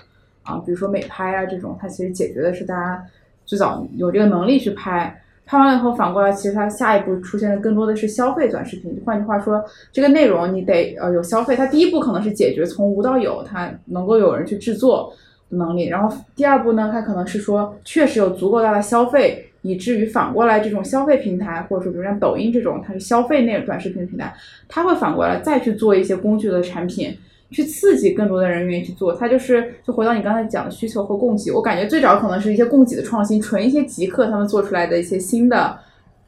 [0.41, 3.05] 啊，比如说美拍啊这种，它其实解决的是大家
[3.45, 5.15] 最早有这个能力去拍。
[5.45, 8.99] 拍完了以后，反过来，其实它下一步出现的更多的是消费短视频。
[9.05, 15.13] 换句话说，这个内容你得呃有消费，它第一步可能是解决从无到有，它能够有人去制作
[15.49, 15.87] 的能力。
[15.87, 24.33] 然后第二步呢，它可能是说确实有足够大的消费，以至于反过来这种消费平台，或者说比如像抖音这种，它是消费内短视频平台，
[24.67, 27.15] 它会反过来再去做一些工具的产品。
[27.51, 35.77] 去刺激更多的人愿意去做，它就是就回到你刚才讲的需求和供给，我感觉最早可能是一些供给的创新，纯一些极客他们做出来的一些新的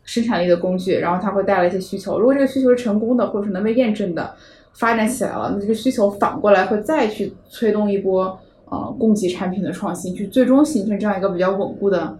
[0.03, 2.19] 生产力的工具，然后它会带来一些需求。
[2.19, 4.35] 如果这个需求是成功的，或者是能被验证的，
[4.73, 12.17] 发展起来了，那这个需求反过来会再去推动一波呃供给产品的创新，去最终形成这样一个比较稳固的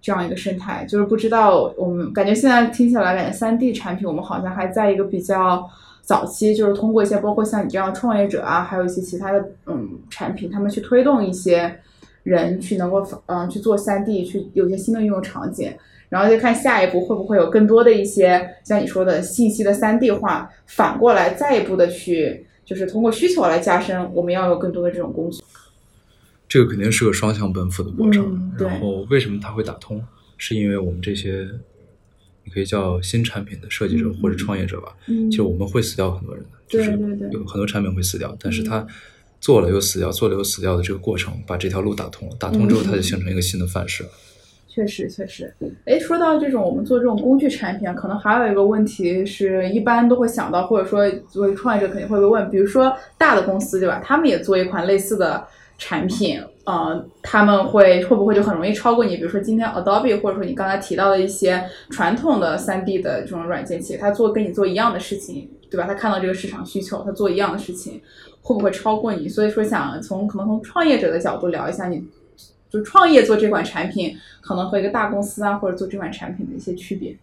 [0.00, 0.86] 这样一个生态。
[0.88, 5.68] 就是不知道我们感觉现在听起来，感觉三 D 产品我们好像还在一个比较。
[6.06, 11.80] 早期就是通过一些包括像你这样的创业者啊，还有一些其他的嗯产品，他们去推动一些
[12.22, 15.74] 人去能够嗯去做三 D，去有一些新的应用场景，
[16.08, 25.42] 然后再看下一步会不会有更多的一些像你说的信息的三 D 化，反过来再一步的去就是通过需求来加深，我们要有更多的这种工具。
[26.48, 28.24] 这个肯定是个双向奔赴的过程。
[28.26, 30.00] 嗯对然后为什么它会打通？
[30.38, 31.48] 是因为我们这些
[32.46, 38.86] 你可以叫新产品的设计者嗯或者创业者吧，嗯其实我们会死掉很多人的，就是对对对有很多产品会死掉，但是他
[39.40, 44.04] 做了又死掉，做了又死掉的这个过程，把这条路打通了，打通之后它就形成一个新的范式。
[44.68, 45.54] 确实，确实。
[45.86, 54.02] 哎，说到这种我们做这种工具产品啊，可能还有一个问题是，一般都会想到，或者说作为创业者肯定会被问，比如说大的公司对吧？
[54.04, 55.42] 他们也做一款类似的
[55.78, 59.16] 产品，呃，他们会会不会就很容易超过你？
[59.16, 65.86] 比如说今天 Adobe 或者说你刚才提到的一些传统的 3D 的这种软件企业，他做跟你做一样的事情，对吧？
[65.86, 68.02] 他看到这个市场需求，他做一样的事情，
[68.42, 69.28] 会不会超过你？
[69.28, 72.04] 所以说想从可能从创业者的角度聊一下你。
[72.68, 77.16] 就创业做这款产品，可能和一个大公司啊，或者做这款产品的一些区别。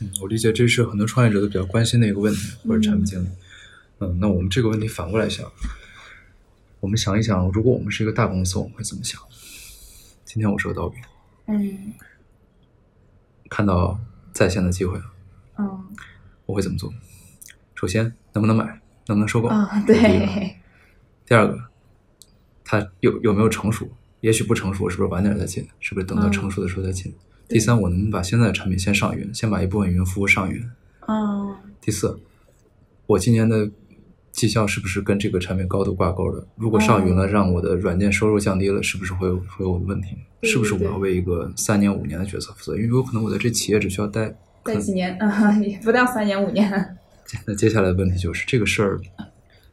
[0.00, 3.26] 嗯，我理解这是很多创业者都比较关心的一个问题，或者产品经理。
[4.00, 5.50] 嗯，那我们这个问题反过来想，
[6.80, 9.20] 我们想一想，如果我们是一个大公司，我们会怎么想？
[10.24, 11.00] 今天我是个刀兵，
[11.46, 11.94] 嗯
[13.48, 13.98] 看到
[14.32, 15.04] 在线的机会了，
[15.58, 15.86] 嗯
[16.44, 16.92] 我会怎么做？
[17.74, 18.64] 首先，能不能买，
[19.06, 19.48] 能不能收购？
[19.48, 20.56] 啊，对，
[21.24, 21.58] 第二个，
[22.64, 23.88] 它有有没有成熟？
[24.20, 25.66] 也许不成熟，我是不是晚点再进？
[25.80, 27.14] 是不是等到嗯成熟的时候再进？
[27.48, 30.70] 对第三，我能不能把现在的产品先上云，先把一部分云服务上云？
[31.06, 32.18] 嗯第四，
[33.06, 33.70] 我今年的
[34.36, 36.46] 绩效是不是跟这个产品高度挂钩的？
[36.56, 40.08] 如果上云了，让我的软件收入降低了，是不是会有会有问题？
[40.42, 42.76] 是不是我要为一个三年五年的角色负责？
[42.76, 46.70] 因为有可能我在这企业只需要待，待几年啊， 也不到三年五年。
[47.46, 49.00] 那接下来的问题就是这个事儿，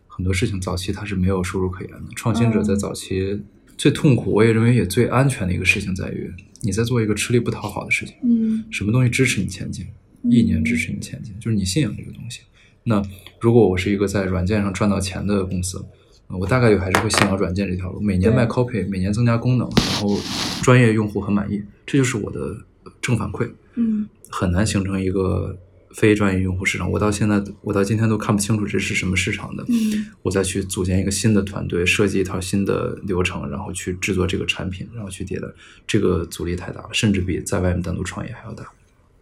[0.07, 2.03] 很多事情早期它是没有收入可言的。
[2.15, 3.43] 创新者在嗯早期
[3.77, 8.15] 最痛苦，我也认为也最安全的一个事情在于，你在做一个吃力不讨好的事情。
[8.23, 9.85] 嗯什么东西支持你前进？
[10.23, 12.43] 嗯意念支持你前进，就是你信仰这个东西。
[12.83, 13.01] 那
[13.39, 15.85] 如果我是一个在软件上赚到钱的公司，
[16.27, 20.17] 呃我大概率还是会信仰软件这条路，每年卖 copy，每年增加功能，然后
[20.61, 22.57] 专业用户很满意，这就是我的
[23.01, 23.49] 正反馈。
[23.75, 25.55] 嗯很难形成一个
[25.91, 26.89] 非专业用户市场。
[26.89, 29.63] 我到现在，我到今天都看不清楚这是什么市场的。
[29.69, 35.47] 嗯我再去组建一个新的团队，设计一套新的流程，然后去制作这个产品，然后去迭代，
[35.85, 38.65] 这个阻力太大了，甚至比在外面单独创业还要大。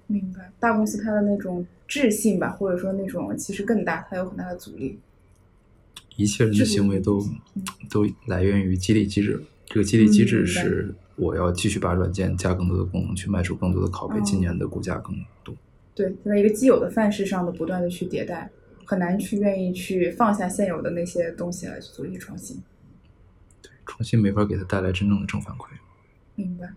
[0.07, 0.51] 明白。
[0.59, 4.97] 大公司它的那种智性吧，或者说那种其实更大，它有很大的阻力。
[6.15, 7.19] 一切人的行为都
[7.53, 9.43] 嗯都来源于激励机制。
[9.65, 15.53] 这个激励机制是我要继续把软件加更多的功能，去卖出更多的拷贝，哦今年的股价更多。
[15.93, 18.49] 对，在一个既有的范式上的不断的去迭代，
[18.85, 22.55] 很难去愿意去放下现有的那些东西来去做一些创新。
[23.61, 25.67] 对创新没法给他带来真正的正反馈。
[26.35, 26.69] 明白。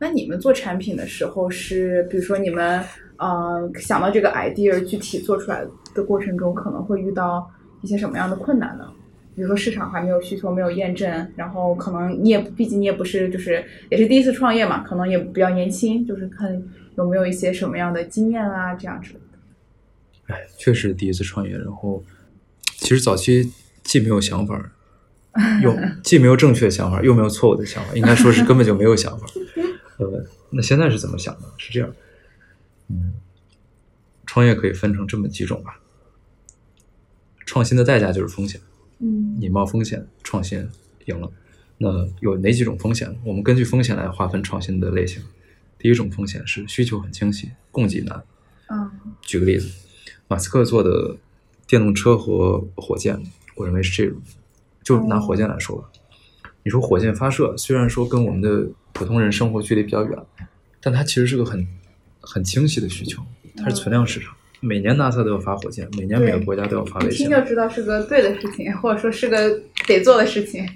[0.00, 2.84] 那你们做产品的时候是，比如说你们
[3.20, 7.48] 呃想到这个 idea 具体做出来的过程中，可能会遇到
[7.82, 8.84] 一些什么样的困难呢？
[9.36, 16.60] 比如说市场还没有需求，没有验证，然后可能你也毕竟你也不是就是也是第一次创业嘛，可能也比较年轻，就是看
[16.96, 20.34] 有没有一些什么样的经验啊这样之类的。
[20.34, 22.02] 哎，确实第一次创业，然后
[22.76, 23.50] 其实早期
[23.82, 24.72] 既没有想法，
[25.62, 29.26] 又 既没有正确的想法，又没有错误的想法，应该说是根本就没有想法。
[29.98, 31.42] 呃，那现在是怎么想的？
[31.56, 31.88] 是这样，
[32.90, 33.14] 嗯，
[34.26, 35.80] 创业可以分成这么几种吧。
[37.46, 38.60] 创新的代价就是风险，
[38.98, 40.68] 嗯你冒风险创新
[41.06, 41.30] 赢了。
[41.78, 43.18] 那有哪几种风险？
[43.24, 45.22] 我们根据风险来划分创新的类型。
[45.78, 48.22] 第一种风险是需求很清晰，供给难。
[48.68, 48.90] 嗯
[49.22, 49.70] 举个例子，
[50.28, 51.16] 马斯克做的
[51.66, 53.22] 电动车和火箭，
[53.54, 54.20] 我认为是这种。
[54.82, 55.90] 就拿火箭来说吧，
[56.64, 60.18] 你说火箭发射虽然说跟我们的普通人生活距离比较远，
[60.80, 61.68] 但它其实是个很
[62.20, 63.22] 很清晰的需求，
[63.56, 64.34] 它是存量市场。
[64.60, 67.38] 每年 NASA 都要发火箭，每年每个国家都要发卫星一听。
[67.38, 70.68] 就知道是个对的事情，或者说是个得做的事情。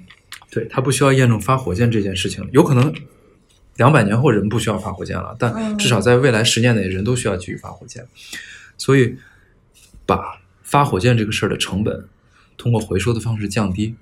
[0.49, 2.91] 对，它不需要验证发火箭这件事情，有可能
[3.75, 8.03] 两百年后人不需要发火箭了，但嗯至少在未来十年内，人都需要继续发火箭。
[8.77, 9.15] 所以，
[10.05, 12.07] 把发火箭这个事儿的成本
[12.57, 13.93] 通过回收的方式降低，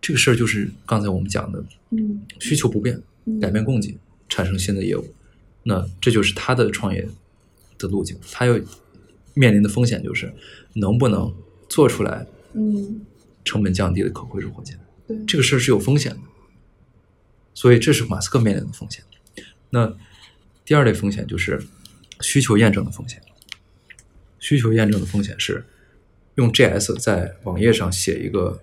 [0.00, 3.96] 这个事儿就是刚才我们讲的嗯需求不变，嗯改变供给，
[4.28, 5.14] 产生新的业务。
[5.70, 7.08] 那这就是他的创业
[7.78, 8.58] 的路径，他要
[9.34, 10.34] 面临的风险就是
[10.74, 11.32] 能不能
[11.68, 13.06] 做出来嗯，
[13.44, 14.76] 成本降低的可回收火箭。
[15.06, 16.20] 对，这个事儿是有风险的，
[17.54, 19.04] 所以这是马斯克面临的风险。
[19.70, 19.96] 那
[20.64, 21.62] 第二类风险就是
[22.20, 23.22] 需求验证的风险。
[24.40, 25.64] 需求验证的风险是
[26.34, 28.60] 用 JS 在网页上写一个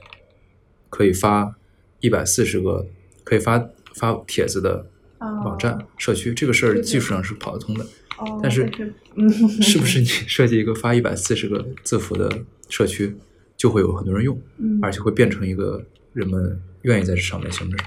[0.90, 1.56] 可以发
[2.02, 2.86] 一百四十个
[3.24, 7.86] 可以发发帖子的啊网站、社区，这个事儿技术上是跑得通的。
[8.18, 8.70] 哦，但是
[9.16, 9.30] 嗯，
[9.62, 12.30] 是不是你设计一个发一百四十个字符的
[12.70, 13.16] 社区，
[13.56, 14.40] 就会有很多人用？
[14.58, 17.80] 嗯而且会变成一个人们愿意在这上面形成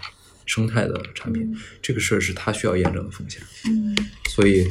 [0.47, 1.51] 生态的产品。
[1.53, 3.43] 嗯这个事儿是它需要验证的风险。
[3.67, 3.97] 嗯
[4.29, 4.67] 所以，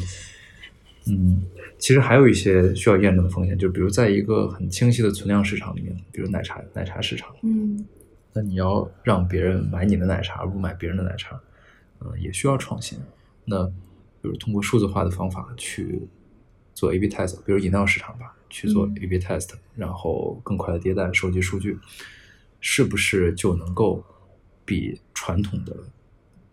[1.08, 1.43] 嗯，
[1.78, 7.86] 其实还有一些需要验证的风险，就比如在一个很清晰的存量市场里面，比如奶茶奶茶市场，嗯
[8.32, 11.38] 那你要让别人买你的奶茶，而不买别人的奶茶，
[11.99, 12.99] 呃，也需要创新。
[13.45, 13.65] 那
[14.21, 16.01] 比如通过数字化的方法去
[16.73, 21.77] 做 A/B test，比如饮料市场吧，去做嗯 A/B test，、然后更快的迭代、收集数据，
[22.59, 24.03] 是不是就能够
[24.65, 25.75] 比传统的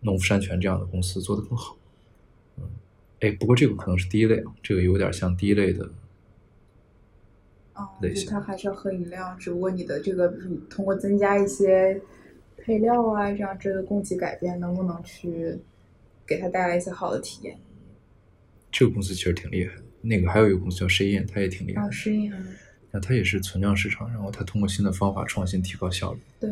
[0.01, 1.77] 农夫山泉这样的公司做得更好？
[2.57, 2.63] 嗯，
[3.19, 5.89] 哎，不过这个可能是第一类啊，这个有点像第一类的
[7.73, 12.01] 哦，就是他还是要喝饮料，只不过你的这个，比如通过增加一些
[12.67, 15.57] 配料啊，这样这个供给改变，能不能去
[16.25, 17.57] 给他带来一些好的体验？
[18.69, 19.81] 这个公司其实挺厉害的。
[20.01, 21.91] 那个还有一个公司叫 Shein，它也挺厉害啊，的。
[21.93, 22.37] 适应啊，
[22.91, 26.19] 那它也是存量市场，然后它通过新的方法创新，提高效率。
[26.41, 26.49] 对，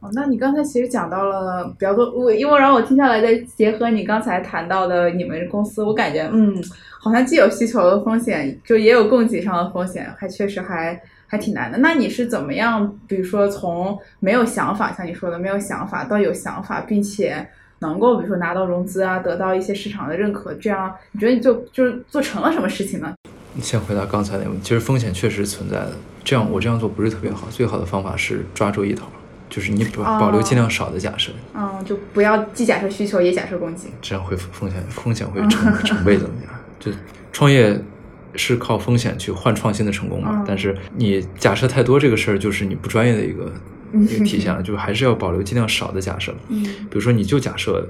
[0.00, 6.56] 哦，那你刚才其实讲到了比较多，我因为然后我听下来，再结合你刚才谈到的你们公司，我感觉嗯，
[6.98, 10.98] 好像既有需求的风险，就也有供给上的风险，还确实还
[11.28, 11.78] 还挺难的。
[11.78, 23.14] 那你是怎么样，比如说从没有想法，像你说的没有想法到有想法，并且能够比如说拿到融资啊，得到一些市场的认可，这样你觉得你就就是做成了什么事情呢？
[23.54, 25.92] 你先回答刚才那个问题，其实风险确实存在的。
[26.24, 29.06] 这样我这样做不是特别好，最好的方法是抓住一头。
[29.50, 36.46] 就是你保保留尽量少的假设，嗯，就不要既假设需求也假设供给，这样会风险风险会成成倍增加。
[36.78, 36.92] 就
[37.32, 37.80] 创业
[38.34, 43.52] 是靠风险去换创新的成功嘛，但是你假设太多这个事儿，就是你不专业的一个
[43.94, 46.34] 一个体现了，就还是要保留尽量少的假设。
[46.48, 47.88] 嗯，比如说你就假设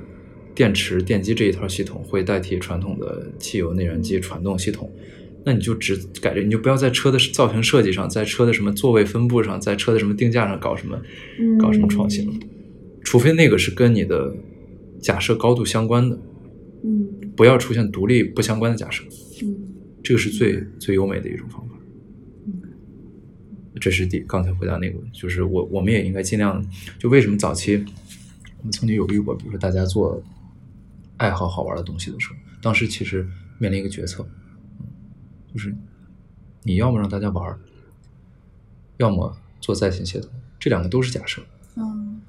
[0.54, 4.90] 电池电机这一套系统会代替传统的汽油内燃机传动系统。
[5.44, 11.00] 那你就只改这，你就不要在车的造型设计上，在车的什么座位分布上，在车的什么定价上搞什么，
[11.58, 12.32] 搞什么创新了。
[13.02, 14.34] 除非那个是跟你的
[15.00, 16.18] 假设高度相关的，
[16.84, 19.08] 嗯，不要出现独立不相关的假设，嗯，
[20.08, 21.74] 这个是最最优美的一种方法。
[22.46, 22.62] 嗯，
[23.78, 26.66] 这是第刚才回答那个，就是我我们也应该尽量，
[26.98, 27.76] 就为什么早期
[28.56, 30.22] 我们曾经犹豫过，比如说大家做
[31.18, 34.26] 爱好好玩的东西的时候，当时其实面临一个决策。
[35.52, 35.76] 就是
[36.62, 37.58] 你要么让大家玩，
[38.96, 41.42] 要么做在线协同，这两个都是假设。
[41.76, 42.22] 嗯，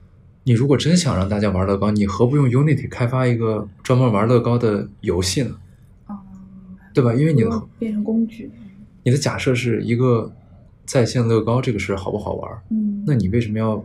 [0.44, 5.58] 你如果真想让大家玩乐高，你何不用 Unity 开发一个专门玩乐高的游戏呢？
[6.94, 7.14] 对吧？
[7.14, 8.52] 因为你的变成工具，
[9.04, 10.32] 你的假设是一个
[10.86, 12.62] 在线乐高这个事好不好玩？
[12.70, 13.84] 嗯，那你为什么要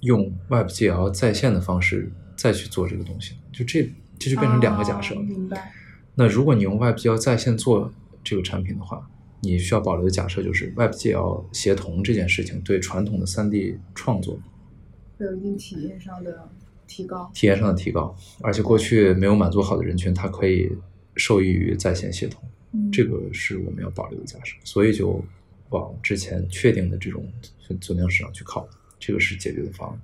[0.00, 3.34] 用 WebGL 在线的方式再去做这个东西？
[3.52, 5.22] 就这这就变成两个假设了。
[5.22, 5.72] 明白。
[6.14, 9.08] 那如果你用 WebGL 在线做，这个产品的话，
[9.40, 14.38] 你需要保留的假设就是 WebGL 协同这件事情对传统的三 D 创作
[15.16, 16.48] 会有一定体验上的
[16.86, 20.70] 提高，体验上的提高，而且过去没有满足好的人群，它可以
[21.20, 22.42] 受益于在线协同，
[22.90, 25.22] 这个是我们要保留的假设，所以就
[25.68, 27.22] 往之前确定的这种
[27.80, 28.66] 存量市场去靠，
[28.98, 30.00] 这个是解决的方案。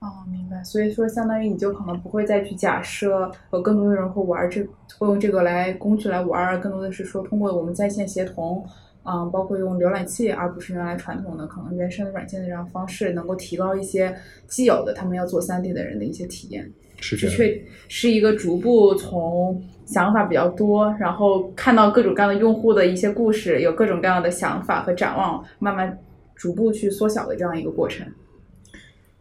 [0.00, 0.62] 哦，明白。
[0.64, 4.62] 所以说，相当于你就可能不会再去假设有更多的人会玩这，
[4.98, 8.64] 会用这个来工具来玩，更多的是说通过我们在线协同，
[9.04, 14.14] 嗯，包括用浏览器，而不是原来传统的可能原生的软件的这样方式，能够提高一些
[14.46, 16.70] 既有的他们要做三 D 的人的一些体验。
[17.00, 17.36] 是这样。
[17.36, 25.98] 确是一个逐步从想法比较多，然后看到各种各样的用户的一些故事，有各种各样的想法和展望，慢慢
[26.34, 28.06] 逐步去缩小的这样一个过程。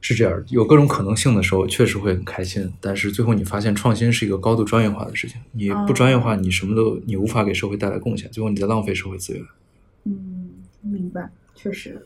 [0.02, 2.72] 是这样，有各种可能性的时候，确实会很开心。
[2.82, 5.40] 但是最后你发现，创新是一个高度专业化的事情。
[5.52, 9.44] 你不专业化，你什么都你无法给社会带来贡献，最后你在浪费社会资源。
[10.04, 10.50] 嗯，
[10.82, 12.00] 明白，确实。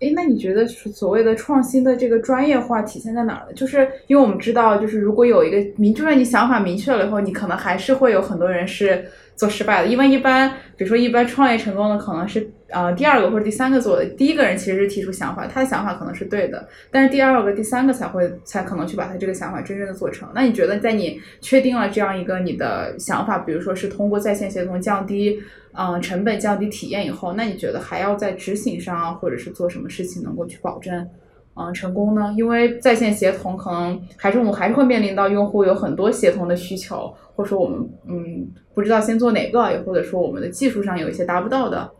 [0.00, 3.52] 哎，那你觉得所谓的创新的这个专业化体现在哪儿呢？
[3.54, 9.04] 就是因为我们知道，就是如果有一个明，就算你想法明确了以后，你可能还是会有很多人是。
[9.36, 20.28] 做失败的，因为一般，比如说一般创业成功的可能是呃第二个或者第三个做的，第一个人其实是提出想法，他的想法可能是对的，但是第二个、第三个才会才可能去把他这个想法真正的做成。
[20.36, 25.42] 那你觉得在你确定了这样一个你的想法，比如说是通过在线协同降低
[25.74, 31.06] 嗯成本、降低体验以后，那你觉得还要在执行上或者是做什么事情能够去保证
[31.54, 32.32] 嗯成功呢？
[32.36, 37.14] 因为在线协同可能还是我们还是会面临到用户有很多协同的需求。
[37.36, 41.90] 或者说我们嗯不知道先做哪个，也或者说我们的技术上有一些达不到的，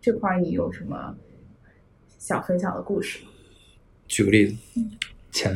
[0.00, 1.12] 这块你有什么
[2.16, 3.18] 想分享的故事？
[4.06, 4.56] 举个例子，
[5.32, 5.52] 钱。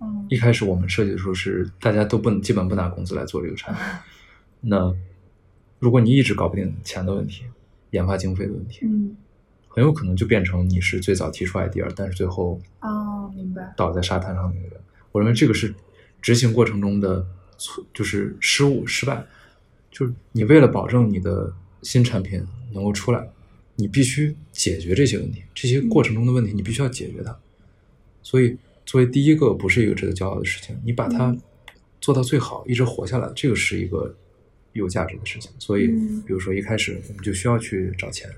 [0.00, 0.26] 嗯。
[0.28, 3.82] 一开始我们设计的时候是大家都不基本不拿工资来做这个产品。
[4.60, 4.94] 那
[5.78, 7.44] 如果你一直搞不定钱的问题，
[7.90, 9.16] 研发经费的问题，嗯，
[9.68, 14.80] 很有可能就变成你是最早提出 idea，但是最后哦，明白，倒在沙滩上那个人。
[15.12, 15.74] 我认为这个是
[16.20, 17.26] 执行过程中的。
[17.60, 19.26] 错就是失误失败，
[19.90, 22.40] 就是你为了保证你的新产品
[22.72, 23.28] 能够出来，
[23.74, 27.36] 你必须解决这些问题，这些过程中的问题你必须要解决它。
[28.22, 31.36] 所以作为第一个不是一个值得骄傲的事情，你把它
[32.00, 34.14] 做到最好，一直活下来，这个是一个
[34.72, 35.50] 有价值的事情。
[35.58, 35.88] 所以，
[36.26, 38.30] 比如说一开始我们就需要去找钱，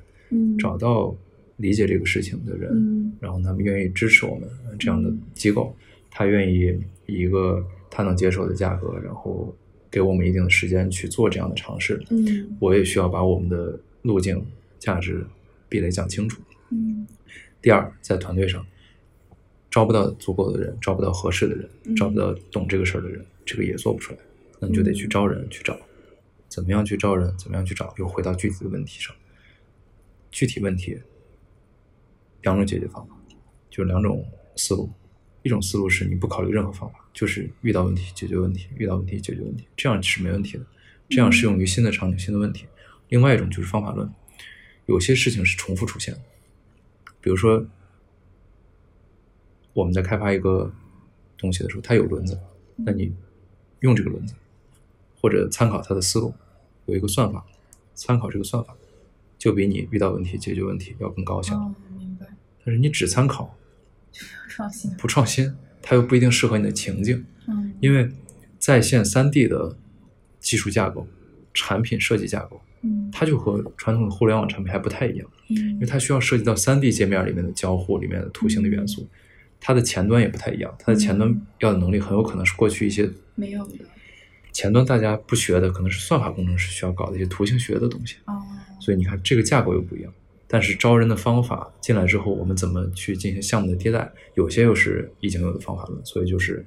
[0.59, 1.15] 找到
[1.57, 5.75] 理解这个事情的人，然后他们愿意支持我们这样的机构，
[6.11, 7.65] 他愿意以一个。
[7.93, 9.53] 他能接受的价格，然后
[9.91, 12.01] 给我们一定的时间去做这样的尝试。
[12.11, 14.41] 嗯，我也需要把我们的路径、
[14.79, 15.27] 价值
[15.69, 16.41] 壁垒讲清楚。
[16.71, 17.05] 嗯，
[17.61, 18.65] 第二，在团队上
[19.69, 24.19] 招不到足够的人，招不到合适的人，招不到懂这个事儿的人，这个也做不出来。
[24.61, 25.77] 那你就得去招人，去找
[26.51, 29.17] 怎么样去招人，怎么样去找，又回到具体的问题上。
[30.31, 31.01] 具体问题
[32.43, 33.17] 两种解决方法，
[33.71, 34.23] 就两种
[34.57, 34.91] 思路。
[35.43, 40.67] 一种思路是你不考虑任何方法，就是遇到问题解决问题，遇到问题解决问题，这样是没问题的，
[41.09, 42.67] 这样适用于新的场景、新的问题。
[43.09, 44.13] 另外一种就是方法论，
[44.87, 46.21] 有些事情是重复出现的，
[47.21, 47.67] 比如说
[49.73, 50.71] 我们在开发一个
[51.39, 52.39] 东西的时候，它有轮子，
[52.77, 53.13] 那你
[53.81, 54.35] 用这个轮子，
[55.21, 56.35] 或者参考他的思路，
[56.87, 57.45] 有一个算法，
[57.95, 58.75] 参考这个算法，
[59.39, 61.57] 就比你遇到问题解决问题要更高效。
[61.57, 62.27] 哦，明白。
[62.65, 63.57] 但是你只参考
[64.49, 64.91] 创新。
[64.97, 67.25] 不创新，它又不一定适合你的情境。
[67.49, 68.11] 嗯，因为
[68.59, 69.77] 在线三 D 的
[70.39, 71.07] 技术架构、
[71.55, 79.09] 产品设计架构，嗯它就和传统的互联网产品还不太一样，因为嗯它需要涉及到三 D 界面里面的交互里面的图形的元素，
[79.59, 83.77] 它的前端也不太一样，它的前端要的能力很有可能是过去一些没有的。
[84.53, 88.17] 前端大家不学的，可能是算法工程师需要搞的一些图形学的东西。
[88.27, 88.41] 哦，
[88.81, 90.13] 所以你看，这个架构又不一样。
[90.47, 94.11] 但是招人的方法进来之后，我们怎么去进行项目的迭代？
[94.35, 96.67] 有些又是已经有的方法论，所以就是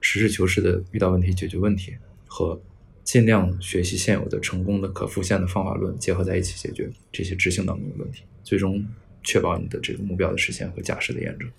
[0.00, 1.94] 实事求是的遇到问题解决问题，
[2.26, 2.58] 和
[3.04, 8.82] 尽量学习现有的成功的可复现的方法论结合在一起解决这些执行当中的问题，最终
[9.22, 11.50] 确保你的这个目标的实现和假设的验证。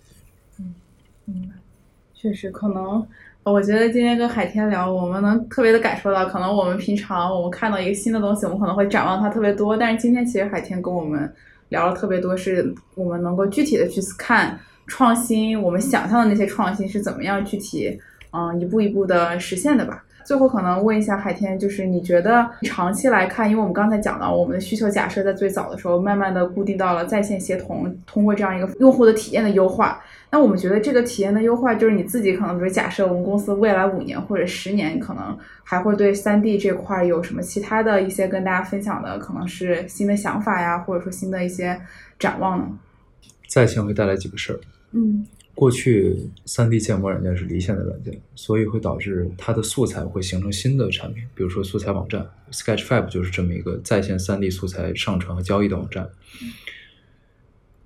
[1.26, 1.54] 明白。
[2.16, 3.08] 确实，可能
[3.44, 11.32] 我觉得今天跟海天聊，我们能特别的感受到，可能我们平常我们看到一个新的东西，我们可能会展望它特别多，但是今天其实海天跟我们
[11.70, 18.00] 聊了特别多，是我们能够具体的去看创新，我们想象的那些创新是怎么样具体，
[18.32, 20.04] 嗯，一步一步的实现的吧。
[20.24, 30.02] 最后可能问一下海天，就是你觉得长期来看，因为我们刚才讲到我们的需求假设在最早的时候，慢慢的固定到了在线协同，通过这样一个用户的体验的优化。
[30.32, 41.82] 那我们觉得这个体验的优化，就是你自己可能，比如假设我们公司未来五年或者十年，可能还会对三 D 这块有什么其他的一些跟大家分享的，可能是新的想法呀，或者说新的一些
[42.20, 42.68] 展望呢？
[43.48, 44.60] 在线会带来几个事儿。
[44.92, 45.26] 嗯
[45.60, 56.10] 过去3 D 建模软件是离线的软件，所以会导致它的素材会形成新的产品，比如说素材网站，Sketchfab 就是这么一个在线3 D 素材上传和交易的网站。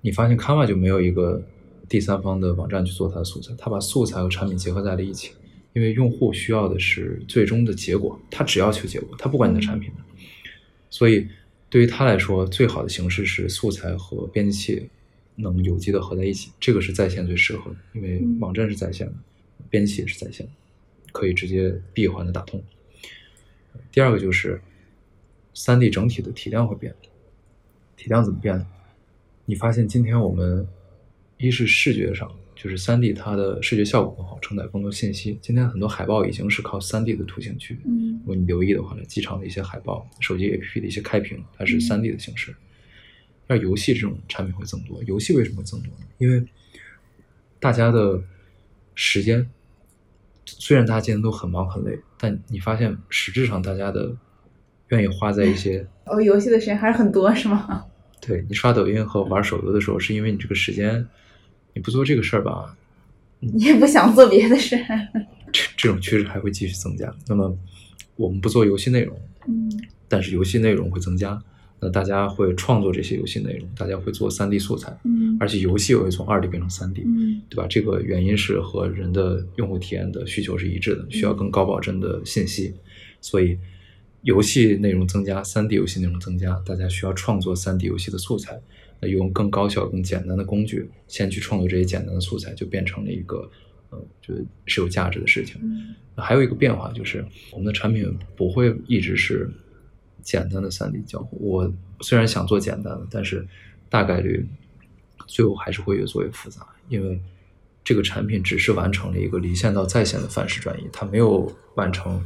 [0.02, 1.42] 你发现 Canva 就没有一个
[1.88, 5.32] 第三方的网站去做它的素材，它把素材和产品结合在了一起，
[5.72, 9.90] 因为用户需要的是最终的结果，他只要求结果，他不管你的产品。
[10.90, 11.26] 所以
[11.68, 14.88] 对于他来说，最好的形式是素材和编辑器
[15.36, 19.14] 能有机的合在一起，这个是在线最适合的，因为嗯网站是在线的，
[19.68, 20.52] 编辑器也是在线的，
[21.12, 22.62] 可以直接闭环的打通。
[23.90, 24.60] 第二个就是
[25.52, 26.94] 三 D 整体的体量会变，
[27.96, 28.66] 体量怎么变呢？
[29.44, 30.66] 你发现今天我们
[31.36, 35.38] 一是视觉上，就是三 D 它的视觉效果更好，承载更多信息。
[35.42, 42.54] 今天很多海报已经是靠三 D 的图形去嗯如果你留意的话呢，机场的一些海报、手机 APP 的一些开屏，它是三 D 的形式。
[43.46, 45.02] 但游戏这种产品会增多。
[45.04, 46.06] 游戏为什么会增多呢？
[46.18, 46.44] 因为
[47.60, 48.22] 大家的
[48.94, 49.48] 时间，
[50.44, 54.14] 虽然大家今天都很忙很累，但你发现实质上大家的
[54.88, 57.84] 愿意花在一些哦，游戏的时间还是很多，是吗？
[58.20, 61.06] 对你刷抖音和玩手游的时候，是因为你这个时间
[61.74, 62.76] 你不做这个事儿吧，
[63.40, 64.78] 你也不想做别的事。
[65.52, 67.14] 这这种趋势还会继续增加。
[67.28, 67.56] 那么
[68.16, 69.70] 我们不做游戏内容，嗯
[70.08, 71.42] 但是游戏内容会增加，
[71.84, 77.66] 那大家会创作这些游戏内容，大家会做三 D 素材，嗯而且游戏也会从二 D 变成三 D，嗯对吧？
[77.68, 82.72] 这个原因是和人的用户体验的需求是一致的，需要更高保真的信息，
[83.20, 83.58] 所以
[84.22, 88.58] 游戏内容增加，三 D 游戏内容增加，大家需要创作三 D 游戏的素材，
[89.00, 93.50] 那用更高效、更简单的工具，先去创作这些简单的素材，就变成了一个
[93.90, 94.34] 呃，就
[94.66, 95.60] 是有价值的事情。
[95.62, 99.50] 嗯还有一个变化就是，我们的产品不会一直是
[100.24, 101.38] 简单的三 D 交互。
[101.40, 103.46] 我虽然想做简单的，但是
[103.88, 104.44] 大概率
[105.28, 107.20] 最后还是会越做越复杂，因为
[107.84, 112.20] 这个产品只是完成了一个离线到在线的范式转移，它没有完成，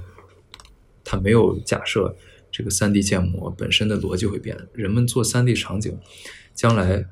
[1.05, 2.17] 它没有假设
[2.51, 4.57] 这个三 D 建模本身的逻辑会变。
[4.73, 5.99] 人们做三 D 场景，
[6.55, 7.05] 将来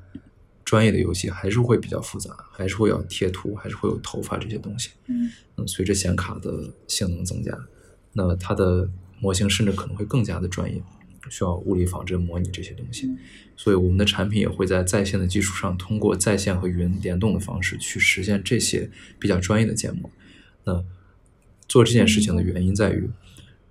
[0.63, 4.91] 专业的游戏还是会比较复杂，还是会要贴图，还是会有头发这些东西。
[5.07, 7.57] 嗯嗯，随着显卡的性能增加，
[8.13, 8.89] 那它的
[9.19, 10.81] 模型甚至可能会更加的专业，
[11.29, 13.09] 需要物理仿真模拟这些东西。
[13.55, 18.89] 所以我们的产品也会在在线的基础上，通过在线和云联动的方式去实现这些
[19.19, 20.09] 比较专业的建模。
[20.63, 20.83] 那
[21.67, 23.09] 做这件事情的原因在于，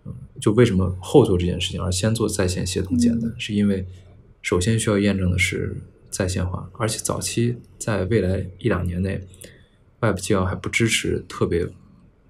[0.04, 3.86] 嗯，就为什么后做这件事情而先做在线协同简单，是因为
[4.42, 5.76] 首先需要验证的是
[6.10, 9.20] 在线化，而且早期在未来一两年内
[10.00, 11.68] ，WebGL 还不支持特别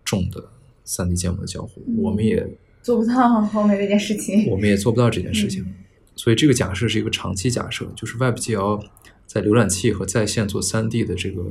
[0.05, 0.51] 重的
[0.85, 2.47] 3D 建模的交互，我们也
[2.87, 4.47] 做不到后面这件事情。
[4.49, 5.67] 我们也做不到这件事情。
[6.15, 8.81] 所以这个假设是一个长期假设，就是 WebGL
[9.27, 11.45] 在浏览器和在线做 3D 的这个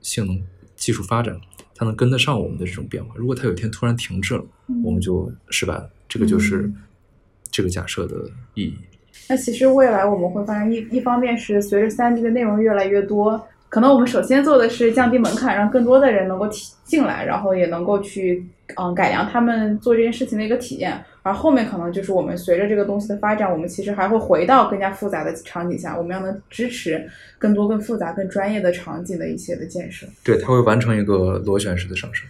[0.00, 0.42] 性能
[0.74, 1.40] 技术发展，
[1.76, 3.14] 它能跟得上我们的这种变化。
[3.16, 4.44] 如果它有一天突然停滞了，
[4.82, 5.88] 我们就失败了。
[6.08, 6.68] 这个就是
[7.52, 8.74] 这个假设的意义。
[9.28, 18.46] 那其实未来我们会发现，一一方面是随着三 D 的内容越来越多，可能我们首先做的是降低门槛，让更多的人能够体进来，然后也能够去
[18.76, 20.98] 嗯改良他们做这件事情的一个体验。
[21.22, 27.06] 而后面可能就是我们随着这个东西的发展，我们其实还会回到更加复杂的场景下，我们要能支持
[27.38, 30.06] 更多、更复杂、更专业的场景的一些的建设。
[30.24, 32.26] 对，它会完成一个螺旋式的上升。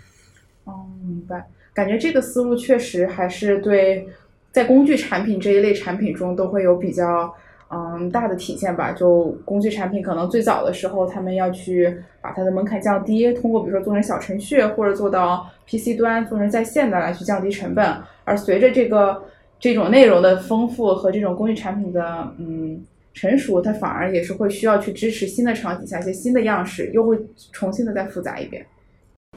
[0.64, 1.47] 哦，明白。
[1.72, 4.09] 感觉这个思路确实还是对。
[4.51, 7.32] 在工具产品这一类产品中，都会有比较
[7.71, 8.93] 嗯大的体现吧。
[8.93, 17.97] 就工具产品可能最早的时候，他们要去把它的门槛降低，通过比如说做成小程序，或者做到 PC 端做成在线的来去降低成本。
[18.25, 19.23] 而随着这个
[19.59, 22.81] 这种内容的丰富和这种工具产品的嗯
[23.14, 27.19] 成熟，它反而也是会需要去支持新的场景下一些新的样式，又会
[27.53, 28.64] 重新的再复杂一遍。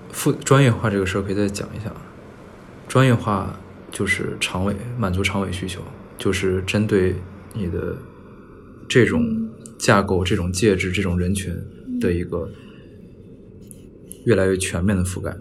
[0.09, 1.91] 复专业化这个事儿可以再讲一下，
[2.87, 3.55] 专业化。
[3.93, 5.81] 就是长尾满足长尾需求，
[6.17, 7.13] 就是针对
[7.53, 7.93] 你的
[8.91, 9.25] 这种
[9.79, 11.55] 架构、这种介质、这种人群
[12.01, 12.51] 的一个
[14.25, 15.33] 越来越全面的覆盖。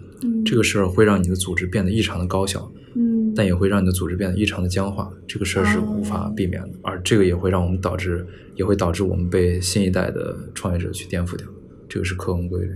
[0.44, 5.10] 这个事儿会让你的组织变得异常的高效，嗯，但也会让你的组织变得异常的僵化。
[5.26, 8.24] 这个事儿是无法避免的，而这个也会让我们导致，
[8.54, 11.44] 也会导致我们被新一代的创业者去颠覆掉。
[11.88, 12.70] 这个是客观规律。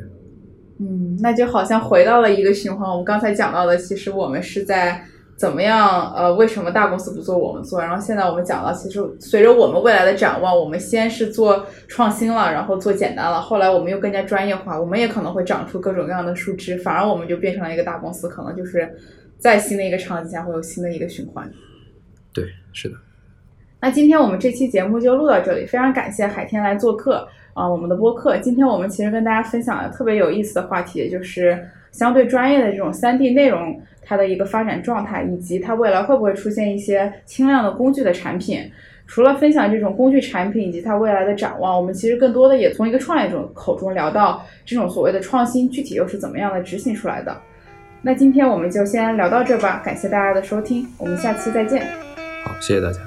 [0.81, 2.91] 嗯，那就好像回到了一个循环。
[2.91, 5.07] 我们刚才讲到的，其实我们是在。
[5.37, 6.13] 怎么样？
[6.15, 7.81] 呃，为什么大公司不做，我们做？
[7.81, 18.89] 然后现在我们讲到，其实随着我们未来的展望，我们先是做创新了，然后做简单了，后来我们又更加专业化，我们也可能会长出各种各样的树枝，反而我们就变成了一个大公司，可能就是
[19.39, 21.51] 在新的一个场景下会有新的一个循环。
[22.33, 22.95] 对，是的。
[23.81, 28.39] 那今天我们这期节目就录到这里，非常感谢海天来做客啊，我们的播客。
[28.39, 33.79] 今天我们其实跟大家分享了特别有意思的话题，就是相对专业的这种三 D 内容。
[34.05, 38.71] 它的一个发展状态，以及它未来会不会出现一些轻量的工具的产品。
[39.07, 47.37] 除了分享这种工具产品以及它未来的展望，我们其实更多的也从一个创业者口中聊到这种所谓的创新具体又是怎么样的执行出来的。
[48.01, 51.87] 那今天我们就先聊到这吧，感谢大家的收听，我们下期再见。
[52.45, 53.01] 好，谢谢大家。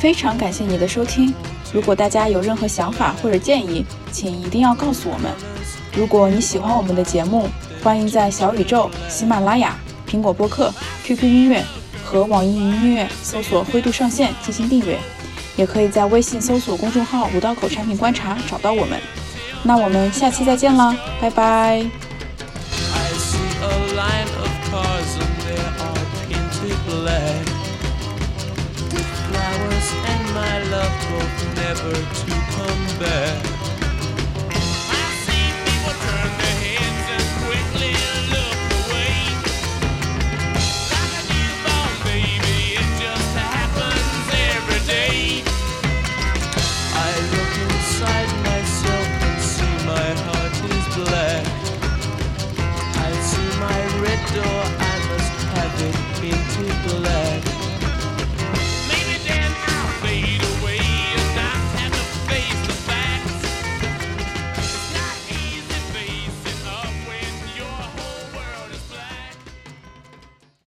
[0.00, 1.32] 非常感谢你的收听。
[1.72, 5.32] 如果大家有任何想法或者建议，请一定要告诉我们。
[5.96, 7.48] 如果你喜欢我们的节目，
[7.82, 9.74] 欢迎在小宇宙、喜马拉雅、
[10.06, 10.72] 苹果播客、
[11.04, 11.64] QQ 音乐
[12.04, 14.98] 和网易云音乐搜索“灰度上线”进行订阅，
[15.56, 19.00] 也可以在微信搜索公众号“五道口产品观察”找到我们。
[19.62, 21.86] 那我们下期再见啦，拜拜。
[30.34, 31.41] my love hope
[31.74, 33.51] never to come back.